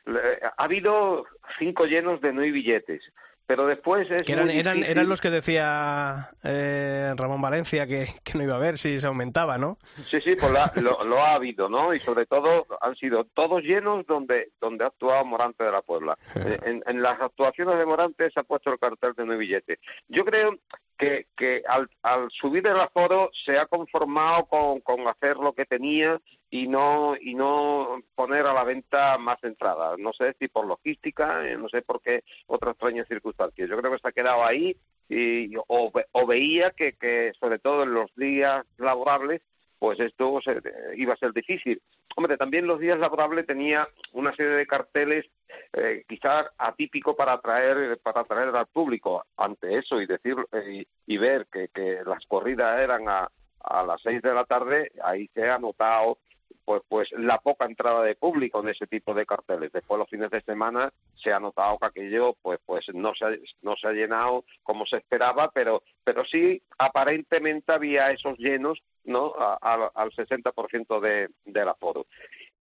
[0.07, 1.27] ha habido
[1.59, 3.13] cinco llenos de no hay billetes.
[3.47, 8.37] Pero después es que eran, eran, eran, los que decía eh, Ramón Valencia que, que,
[8.37, 9.79] no iba a ver si se aumentaba, ¿no?
[10.05, 11.95] Sí, sí, pues la, lo, lo, ha habido, ¿no?
[11.95, 16.19] Y sobre todo han sido todos llenos donde donde ha actuado Morante de la Puebla.
[16.35, 19.79] en, en, las actuaciones de Morante se ha puesto el cartel de no hay billetes.
[20.09, 20.59] Yo creo
[20.97, 26.21] que, que al, al subir el aforo se ha conformado con, hacer lo que tenía
[26.51, 29.99] y no y no poner a la venta más entradas.
[29.99, 33.69] No sé si por logística, eh, no sé por qué otras extrañas circunstancias.
[33.69, 34.77] Yo creo que se ha quedado ahí
[35.09, 39.43] y o, o veía que, que sobre todo en los días laborables
[39.79, 40.61] pues esto se-
[40.97, 41.81] iba a ser difícil.
[42.17, 45.27] Hombre, también los días laborables tenía una serie de carteles
[45.75, 51.15] eh, quizás atípico para atraer para atraer al público ante eso y decir eh, y,
[51.15, 55.29] y ver que, que las corridas eran a, a las seis de la tarde ahí
[55.35, 56.19] se ha notado
[56.67, 59.73] pues pues la poca entrada de público en ese tipo de carteles.
[59.73, 63.31] Después los fines de semana se ha notado que aquello pues pues no se ha,
[63.63, 69.33] no se ha llenado como se esperaba pero pero sí aparentemente había esos llenos no
[69.39, 72.07] A- al 60% de del aforo.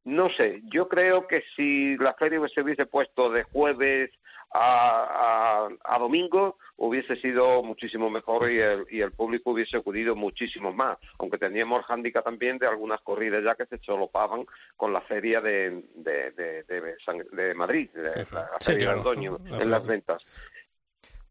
[0.04, 4.12] No sé, yo creo que si la feria se hubiese puesto de jueves
[4.58, 10.16] a, a- a domingo, hubiese sido muchísimo mejor y el, y el público hubiese acudido
[10.16, 14.46] muchísimo más, aunque teníamos el hándicap también de algunas corridas ya que se solopaban
[14.78, 19.04] con la feria de, de, de, de San- de Madrid, de la Sí, feria claro.
[19.16, 19.62] de Claro.
[19.64, 20.26] en las ventas.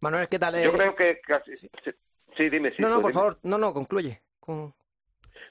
[0.01, 0.55] Manuel, ¿qué tal?
[0.55, 1.57] Yo Eh, creo que casi...
[1.57, 1.69] Sí,
[2.37, 2.71] sí, dime.
[2.73, 3.15] Sí, no, no, por dime.
[3.15, 4.21] favor, no, no, concluye.
[4.41, 4.75] Con-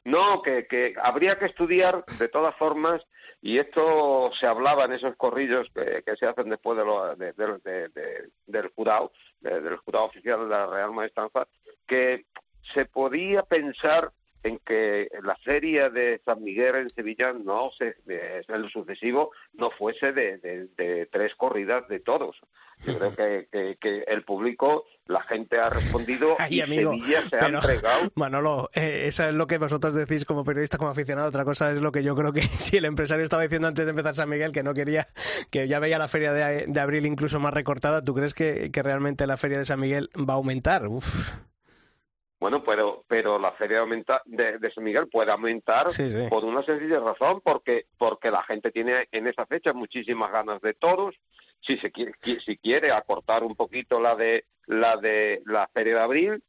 [0.05, 3.01] No, que, que habría que estudiar de todas formas,
[3.41, 7.57] y esto se hablaba en esos corrillos que, se hacen después de lo- de- de-
[7.63, 11.47] de- de- del jurado, de- del jurado oficial de la Real Maestranza,
[11.87, 12.25] que
[12.73, 14.11] se podía pensar
[14.43, 19.71] en que la feria de San Miguel en Sevilla no se, en lo sucesivo no
[19.71, 22.37] fuese de, de- de tres corridas de todos.
[22.85, 27.21] Yo creo que, que- que el público, la gente ha respondido Ay, y amigo, Sevilla
[27.29, 30.89] se ha pero, entregado Manolo, eh, eso es lo que vosotros decís como periodista, como
[30.91, 31.29] aficionado.
[31.29, 33.91] Otra cosa es lo que yo creo que si el empresario estaba diciendo antes de
[33.91, 35.07] empezar San Miguel que no quería,
[35.51, 38.83] que ya veía la feria de, de abril incluso más recortada, ¿tú crees que, que
[38.83, 40.87] realmente la feria de San Miguel va a aumentar?
[40.87, 41.31] Uf.
[42.43, 46.27] Bueno, pero pero la feria aumenta, de, de San Miguel puede aumentar Sí, sí.
[46.29, 50.73] por una sencilla razón, porque porque la gente tiene en esa fecha muchísimas ganas de
[50.73, 51.15] toros.
[51.61, 55.95] Si se quiere, qui- si quiere acortar un poquito la de la de la feria
[55.95, 56.43] de abril,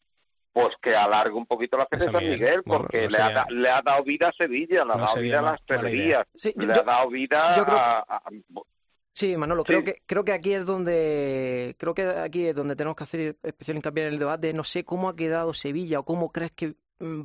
[0.53, 2.63] pues que alargue un poquito la feria de San Miguel.
[2.67, 5.05] Bueno, porque no le, ha, da- le ha dado vida a Sevilla, le ha no
[5.07, 8.23] dado vida a las terrerías, yo- le ha dado vida yo creo que- a, a-
[9.15, 9.67] Sí, Manolo, Sí.
[9.69, 13.37] creo que creo que aquí es donde creo que aquí es donde tenemos que hacer
[13.45, 14.53] especial hincapié en el debate.
[14.53, 17.21] No sé cómo ha quedado Sevilla o cómo crees que mm,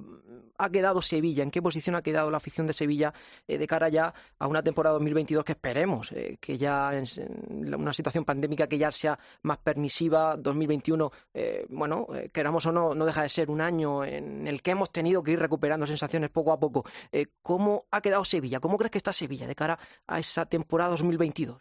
[0.60, 3.12] ha quedado Sevilla, en qué posición ha quedado la afición de Sevilla
[3.48, 7.74] eh, de cara ya a una temporada 2022 que esperemos eh, que ya en, en
[7.74, 10.38] una situación pandémica que ya sea más permisiva.
[10.38, 14.62] 2021, eh, bueno, eh, queramos o no, no deja de ser un año en el
[14.62, 16.86] que hemos tenido que ir recuperando sensaciones poco a poco.
[17.42, 18.60] ¿Cómo ha quedado Sevilla?
[18.60, 21.58] ¿Cómo crees que está Sevilla de cara a esa temporada 2022?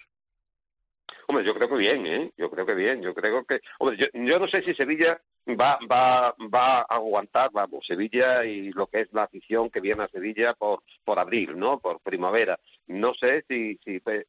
[1.30, 2.32] Hombre, yo creo que bien, ¿eh?
[2.38, 3.02] Yo creo que bien.
[3.02, 3.60] Yo creo que.
[3.78, 8.70] Hombre, yo, yo no sé si Sevilla va, va, va a aguantar, vamos, Sevilla y
[8.72, 11.80] lo que es la afición que viene a Sevilla por, por abril, ¿no?
[11.80, 12.58] Por primavera.
[12.86, 13.78] No sé si.
[13.84, 14.24] si pues,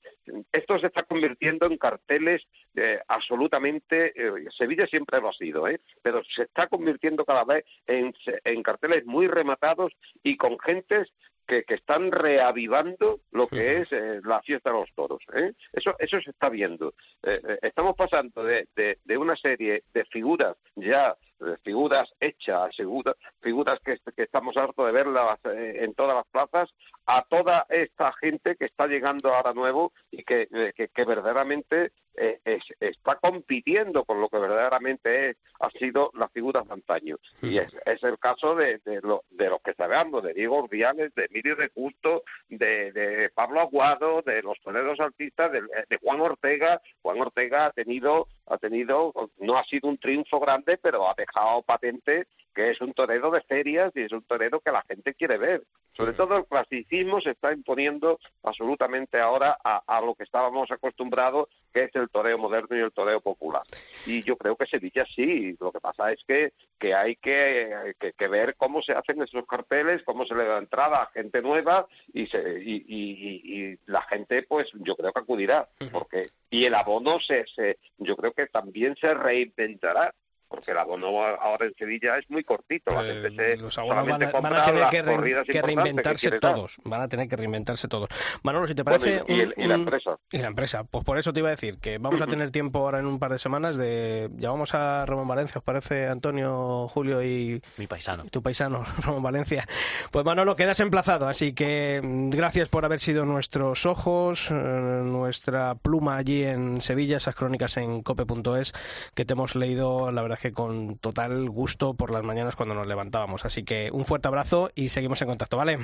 [0.51, 2.45] esto se está convirtiendo en carteles
[2.75, 4.11] eh, absolutamente.
[4.13, 5.79] eh, Sevilla siempre lo ha sido, ¿eh?
[6.01, 11.13] Pero se está convirtiendo cada vez en, en carteles muy rematados y con gentes
[11.49, 15.21] que, que están reavivando lo que es eh, la fiesta de los toros.
[15.33, 15.53] ¿eh?
[15.73, 16.93] Eso, eso se está viendo.
[17.23, 23.15] Eh, estamos pasando de, de, de una serie de figuras ya, de figuras hechas, figuras,
[23.41, 26.69] figuras que, que estamos hartos de verlas en todas las plazas,
[27.07, 32.73] a toda esta gente que está llegando ahora nuevo y que, que verdaderamente eh, es-
[32.79, 37.17] está compitiendo con lo que verdaderamente es, ha sido las figuras de antaño.
[37.41, 41.13] Y es, es el caso de, de, lo, de los que sabemos, de Diego Urdiales,
[41.15, 46.21] de Emilio de Justo, de, de Pablo Aguado, de los toreros artistas, de, de Juan
[46.21, 46.81] Ortega.
[47.01, 51.61] Juan Ortega ha tenido, ha tenido, no ha sido un triunfo grande, pero ha dejado
[51.63, 55.37] patente que es un torero de ferias y es un torero que la gente quiere
[55.37, 55.63] ver.
[55.93, 61.47] Sobre todo el clasicismo se está imponiendo absolutamente ahora a, a lo que estábamos acostumbrados,
[61.73, 63.63] que es el toreo moderno y el toreo popular.
[64.05, 68.13] Y yo creo que Sevilla sí, lo que pasa es que, que hay que, que-
[68.13, 71.85] que ver cómo se hacen esos carteles, cómo se le da entrada a gente nueva
[72.13, 75.69] y, se, y, y- y- y la gente, pues yo creo que acudirá.
[75.91, 80.13] porque Y el abono, se, se, yo creo que también se reinventará.
[80.49, 82.91] Porque el abono ahora en Sevilla es muy cortito.
[82.91, 86.29] La gente se, Eh, Los abonos van a, van a tener que, corridas que reinventarse
[86.31, 86.39] dar.
[86.39, 86.77] todos.
[86.83, 88.09] Van a tener que reinventarse todos.
[88.43, 89.23] Manolo, si te Bueno, parece.
[89.27, 90.17] y- y el- un- y la empresa.
[90.31, 90.83] Y la empresa.
[90.85, 93.19] Pues por eso te iba a decir que vamos a tener tiempo ahora en un
[93.19, 94.29] par de semanas de.
[94.37, 97.61] Llamamos a Ramón Valencia, ¿os parece, Antonio, Julio y.
[97.77, 98.23] Mi paisano.
[98.31, 99.67] Tu paisano, Ramón Valencia.
[100.11, 101.27] Pues Manolo, quedas emplazado.
[101.27, 107.17] Así que mm, gracias por haber sido nuestros ojos, eh, nuestra pluma allí en Sevilla,
[107.17, 108.73] esas crónicas en cope.es
[109.13, 110.11] que te hemos leído.
[110.11, 113.45] La verdad que con total gusto por las mañanas cuando nos levantábamos.
[113.45, 115.79] Así que un fuerte abrazo y seguimos en contacto, ¿vale?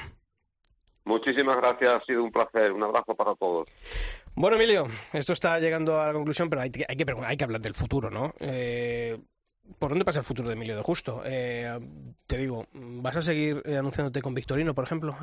[1.06, 2.72] Muchísimas gracias, ha sido un placer.
[2.72, 3.68] Un abrazo para todos.
[4.34, 7.43] Bueno, Emilio, esto está llegando a la conclusión, pero hay que, hay que, hay que
[7.43, 8.34] hablar del futuro, ¿no?
[8.39, 9.18] Eh,
[9.80, 11.22] ¿Por dónde pasa el futuro de Emilio de Justo?
[11.26, 11.80] Eh,
[12.28, 15.16] te digo, ¿vas a seguir anunciándote con Victorino, por ejemplo?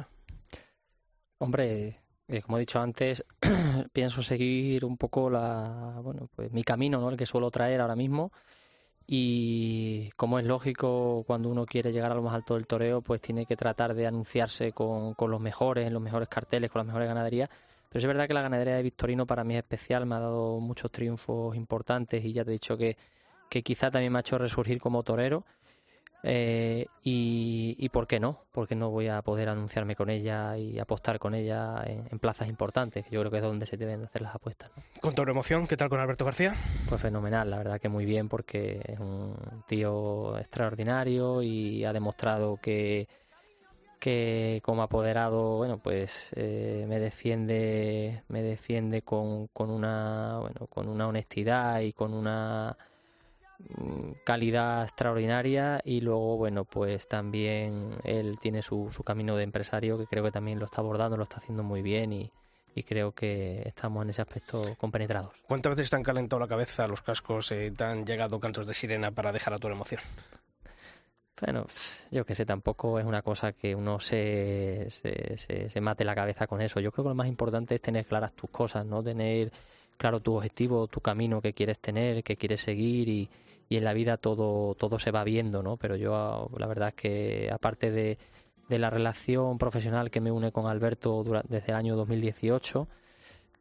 [1.38, 3.24] Hombre, eh, como he dicho antes,
[3.92, 7.10] pienso seguir un poco la, bueno, pues mi camino, ¿no?
[7.10, 8.32] El que suelo traer ahora mismo.
[9.14, 13.20] Y como es lógico, cuando uno quiere llegar a lo más alto del toreo, pues
[13.20, 16.86] tiene que tratar de anunciarse con, con los mejores, en los mejores carteles, con las
[16.86, 17.50] mejores ganaderías.
[17.90, 20.58] Pero es verdad que la ganadería de Victorino para mí es especial, me ha dado
[20.60, 22.96] muchos triunfos importantes y ya te he dicho que,
[23.50, 25.44] que quizá también me ha hecho resurgir como torero.
[26.24, 30.78] Eh, y, y, por qué no, porque no voy a poder anunciarme con ella y
[30.78, 34.22] apostar con ella en, plazas importantes, que yo creo que es donde se deben hacer
[34.22, 34.70] las apuestas.
[34.76, 34.82] ¿no?
[35.00, 36.54] Con Toro Emoción, ¿qué tal con Alberto García?
[36.88, 39.34] Pues fenomenal, la verdad que muy bien, porque es un
[39.66, 43.08] tío extraordinario y ha demostrado que,
[43.98, 50.88] que como apoderado, bueno, pues eh, me defiende, me defiende con, con una, bueno, con
[50.88, 52.76] una honestidad y con una
[54.24, 60.06] calidad extraordinaria y luego bueno pues también él tiene su, su camino de empresario que
[60.06, 62.30] creo que también lo está abordando lo está haciendo muy bien y,
[62.74, 65.34] y creo que estamos en ese aspecto compenetrados.
[65.46, 68.74] ¿Cuántas veces te han calentado la cabeza los cascos y te han llegado cantos de
[68.74, 70.00] sirena para dejar a tu emoción?
[71.40, 71.66] Bueno,
[72.10, 76.14] yo que sé, tampoco es una cosa que uno se, se, se, se, mate la
[76.14, 76.78] cabeza con eso.
[76.78, 79.02] Yo creo que lo más importante es tener claras tus cosas, ¿no?
[79.02, 79.50] Tener
[79.96, 83.28] claro tu objetivo, tu camino que quieres tener, que quieres seguir y,
[83.68, 85.76] y en la vida todo, todo se va viendo, ¿no?
[85.76, 88.18] Pero yo la verdad es que aparte de,
[88.68, 92.88] de la relación profesional que me une con Alberto desde el año 2018,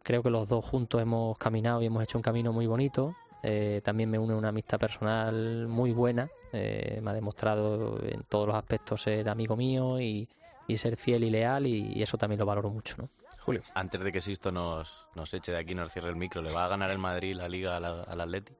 [0.04, 3.16] creo que los dos juntos hemos caminado y hemos hecho un camino muy bonito.
[3.44, 6.30] Eh, también me une una amistad personal muy buena.
[6.54, 10.28] Eh, me ha demostrado en todos los aspectos ser amigo mío y,
[10.68, 13.10] y ser fiel y leal y, y, eso también lo valoro mucho, ¿no?
[13.40, 13.64] Julio.
[13.74, 16.66] Antes de que Sisto nos, nos eche de aquí, nos cierre el micro, ¿le va
[16.66, 18.54] a ganar el Madrid la Liga al, al Atleti?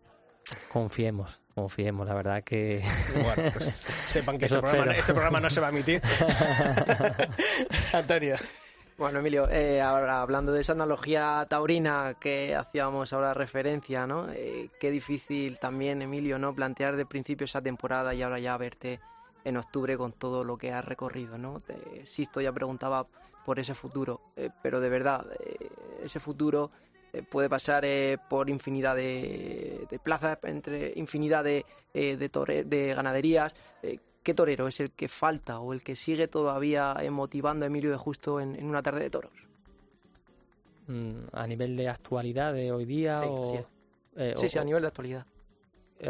[0.70, 2.84] Confiemos, confiemos, la verdad que...
[3.14, 6.02] Bueno, pues sepan que este programa, este programa, no se va a emitir.
[7.94, 8.38] Antonio.
[8.98, 14.30] Bueno, Emilio, eh, ahora hablando de esa analogía taurina que hacíamos ahora referencia, ¿no?
[14.32, 16.54] Eh, qué difícil también, Emilio, ¿no?
[16.54, 19.00] Plantear de principio esa temporada y ahora ya verte
[19.44, 21.62] en octubre con todo lo que has recorrido, ¿no?
[21.62, 22.06] Te,
[22.42, 23.08] ya preguntaba
[23.46, 25.70] por ese futuro, eh, pero de verdad, eh,
[26.04, 26.72] ese futuro
[27.30, 32.94] puede pasar eh, por infinidad de, de, plazas, entre infinidad de, eh, de, tore, de
[32.94, 33.56] ganaderías.
[34.24, 37.98] ¿Qué torero es el que falta o el que sigue todavía motivando a Emilio de
[37.98, 39.32] Justo en, en una tarde de toros?
[40.88, 43.18] Mm, ¿A nivel de actualidad de hoy día?
[43.18, 43.58] Sí, o, sí,
[44.16, 45.26] sí, o, sí, a nivel de actualidad.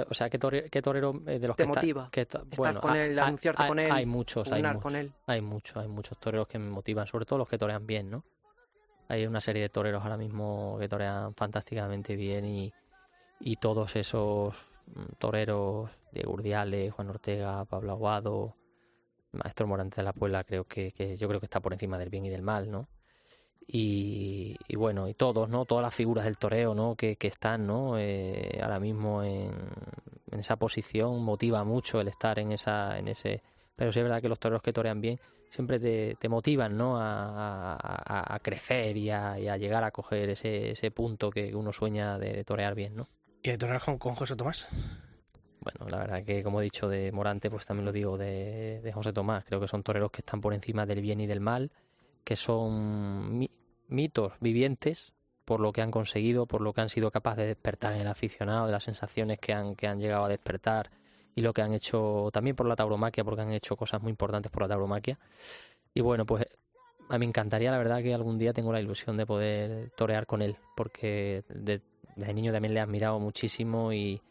[0.09, 2.09] O sea, ¿qué, torero, qué torero de los te que motiva?
[2.11, 4.95] Está, que Estar bueno, con él, anunciarte hay, con él, hay muchos, hay muchos, con
[4.95, 5.11] él.
[5.25, 8.23] hay muchos, hay muchos toreros que me motivan, sobre todo los que torean bien, ¿no?
[9.11, 12.73] Hay una serie de toreros ahora mismo que torean fantásticamente bien y,
[13.41, 14.55] y todos esos
[15.19, 18.55] toreros, Diego Urdiales, Juan Ortega, Pablo Aguado,
[19.33, 22.09] Maestro Morante de la Puebla, creo que, que, yo creo que está por encima del
[22.09, 22.87] bien y del mal, ¿no?
[23.67, 25.65] Y, bueno, y todos, ¿no?
[25.65, 26.95] Todas las figuras del toreo, ¿no?
[26.95, 27.97] Que, que están, ¿no?
[27.97, 29.53] Eh, ahora mismo en,
[30.31, 33.43] en, esa posición motiva mucho el estar en esa, en ese.
[33.75, 35.19] Pero sí es verdad que los toreros que torean bien
[35.51, 36.97] siempre te, te motivan, ¿no?
[36.97, 41.53] A, a, a crecer y a, y a, llegar a coger ese, ese punto que
[41.53, 43.09] uno sueña de, de torear bien, ¿no?
[43.43, 44.69] ¿Y de torear con, con José Tomás?
[45.59, 48.93] Bueno, la verdad que como he dicho de Morante, pues también lo digo de, de,
[48.93, 49.43] José Tomás.
[49.43, 51.69] Creo que son toreros que están por encima del bien y del mal,
[52.23, 53.51] que son mi,
[53.89, 57.93] mitos vivientes por lo que han conseguido, por lo que han sido capaces de despertar
[57.93, 60.91] en el aficionado, de las sensaciones que han, que han llegado a despertar
[61.35, 64.51] y lo que han hecho también por la tauromaquia, porque han hecho cosas muy importantes
[64.51, 65.17] por la tauromaquia.
[65.93, 66.45] Y bueno, pues
[67.09, 70.25] a mí me encantaría, la verdad, que algún día tengo la ilusión de poder torear
[70.25, 71.81] con él, porque de,
[72.15, 74.21] desde niño también le he admirado muchísimo y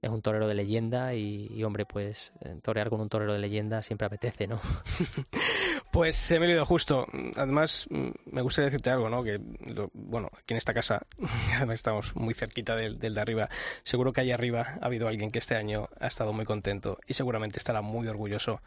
[0.00, 2.32] es un torero de leyenda y, y, hombre, pues
[2.62, 4.60] torear con un torero de leyenda siempre apetece, ¿no?
[5.90, 9.22] pues Emilio de Justo, además me gustaría decirte algo, ¿no?
[9.22, 11.06] Que, lo, bueno, aquí en esta casa,
[11.56, 13.48] además estamos muy cerquita del, del, de arriba,
[13.84, 17.14] seguro que allá arriba ha habido alguien que este año ha estado muy contento y
[17.14, 18.60] seguramente estará muy orgulloso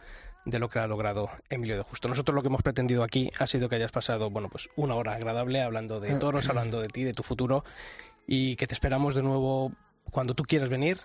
[0.46, 2.08] de lo que ha logrado Emilio de Justo.
[2.08, 5.14] Nosotros lo que hemos pretendido aquí ha sido que hayas pasado, bueno, pues una hora
[5.14, 7.64] agradable hablando de toros, hablando de ti, de tu futuro
[8.28, 9.72] y que te esperamos de nuevo
[10.10, 11.00] cuando tú quieras venir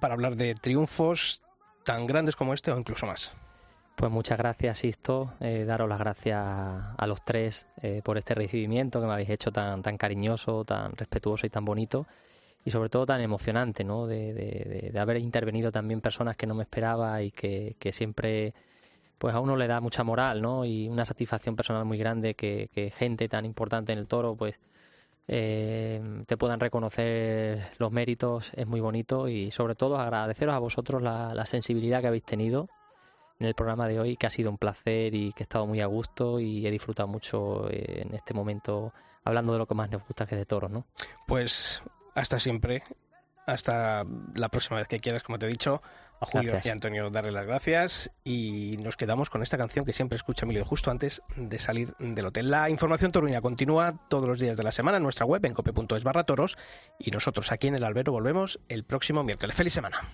[0.00, 1.42] para hablar de triunfos
[1.84, 3.32] tan grandes como este o incluso más.
[3.98, 5.34] Pues muchas gracias, Sisto.
[5.40, 9.50] Eh, daros las gracias a los tres eh, por este recibimiento que me habéis hecho
[9.50, 12.06] tan, tan cariñoso, tan respetuoso y tan bonito.
[12.64, 14.06] y sobre todo tan emocionante, ¿no?
[14.06, 14.34] De,
[14.92, 18.54] de, haber intervenido también personas que no me esperaba y que, que, siempre
[19.18, 20.64] pues a uno le da mucha moral, ¿no?
[20.64, 24.60] Y una satisfacción personal muy grande que, gente tan importante en el toro, pues
[25.28, 31.02] eh, te puedan reconocer los méritos es muy bonito y sobre todo agradeceros a vosotros
[31.02, 32.68] la, sensibilidad que habéis tenido
[33.38, 35.80] en el programa de hoy, que ha sido un placer y que he estado muy
[35.80, 38.92] a gusto y he disfrutado mucho eh, en este momento
[39.24, 40.86] hablando de lo que más nos gusta que es de toros, ¿no?
[41.26, 41.82] Pues
[42.14, 42.82] hasta siempre,
[43.46, 45.82] hasta la próxima vez que quieras, como te he dicho.
[46.20, 49.92] A Julio y a Antonio darle las gracias y nos quedamos con esta canción que
[49.92, 52.50] siempre escucha Emilio justo antes de salir del hotel.
[52.50, 56.02] La información toruña continúa todos los días de la semana en nuestra web en cope.es
[56.02, 56.58] barra toros
[56.98, 59.54] y nosotros aquí en el albero volvemos el próximo miércoles.
[59.54, 60.10] ¡Feliz semana!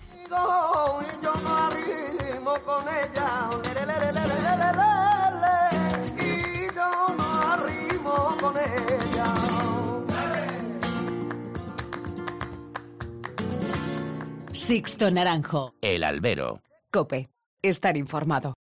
[14.65, 15.75] Sixto Naranjo.
[15.81, 16.61] El albero.
[16.91, 17.29] Cope.
[17.61, 18.55] Estar informado.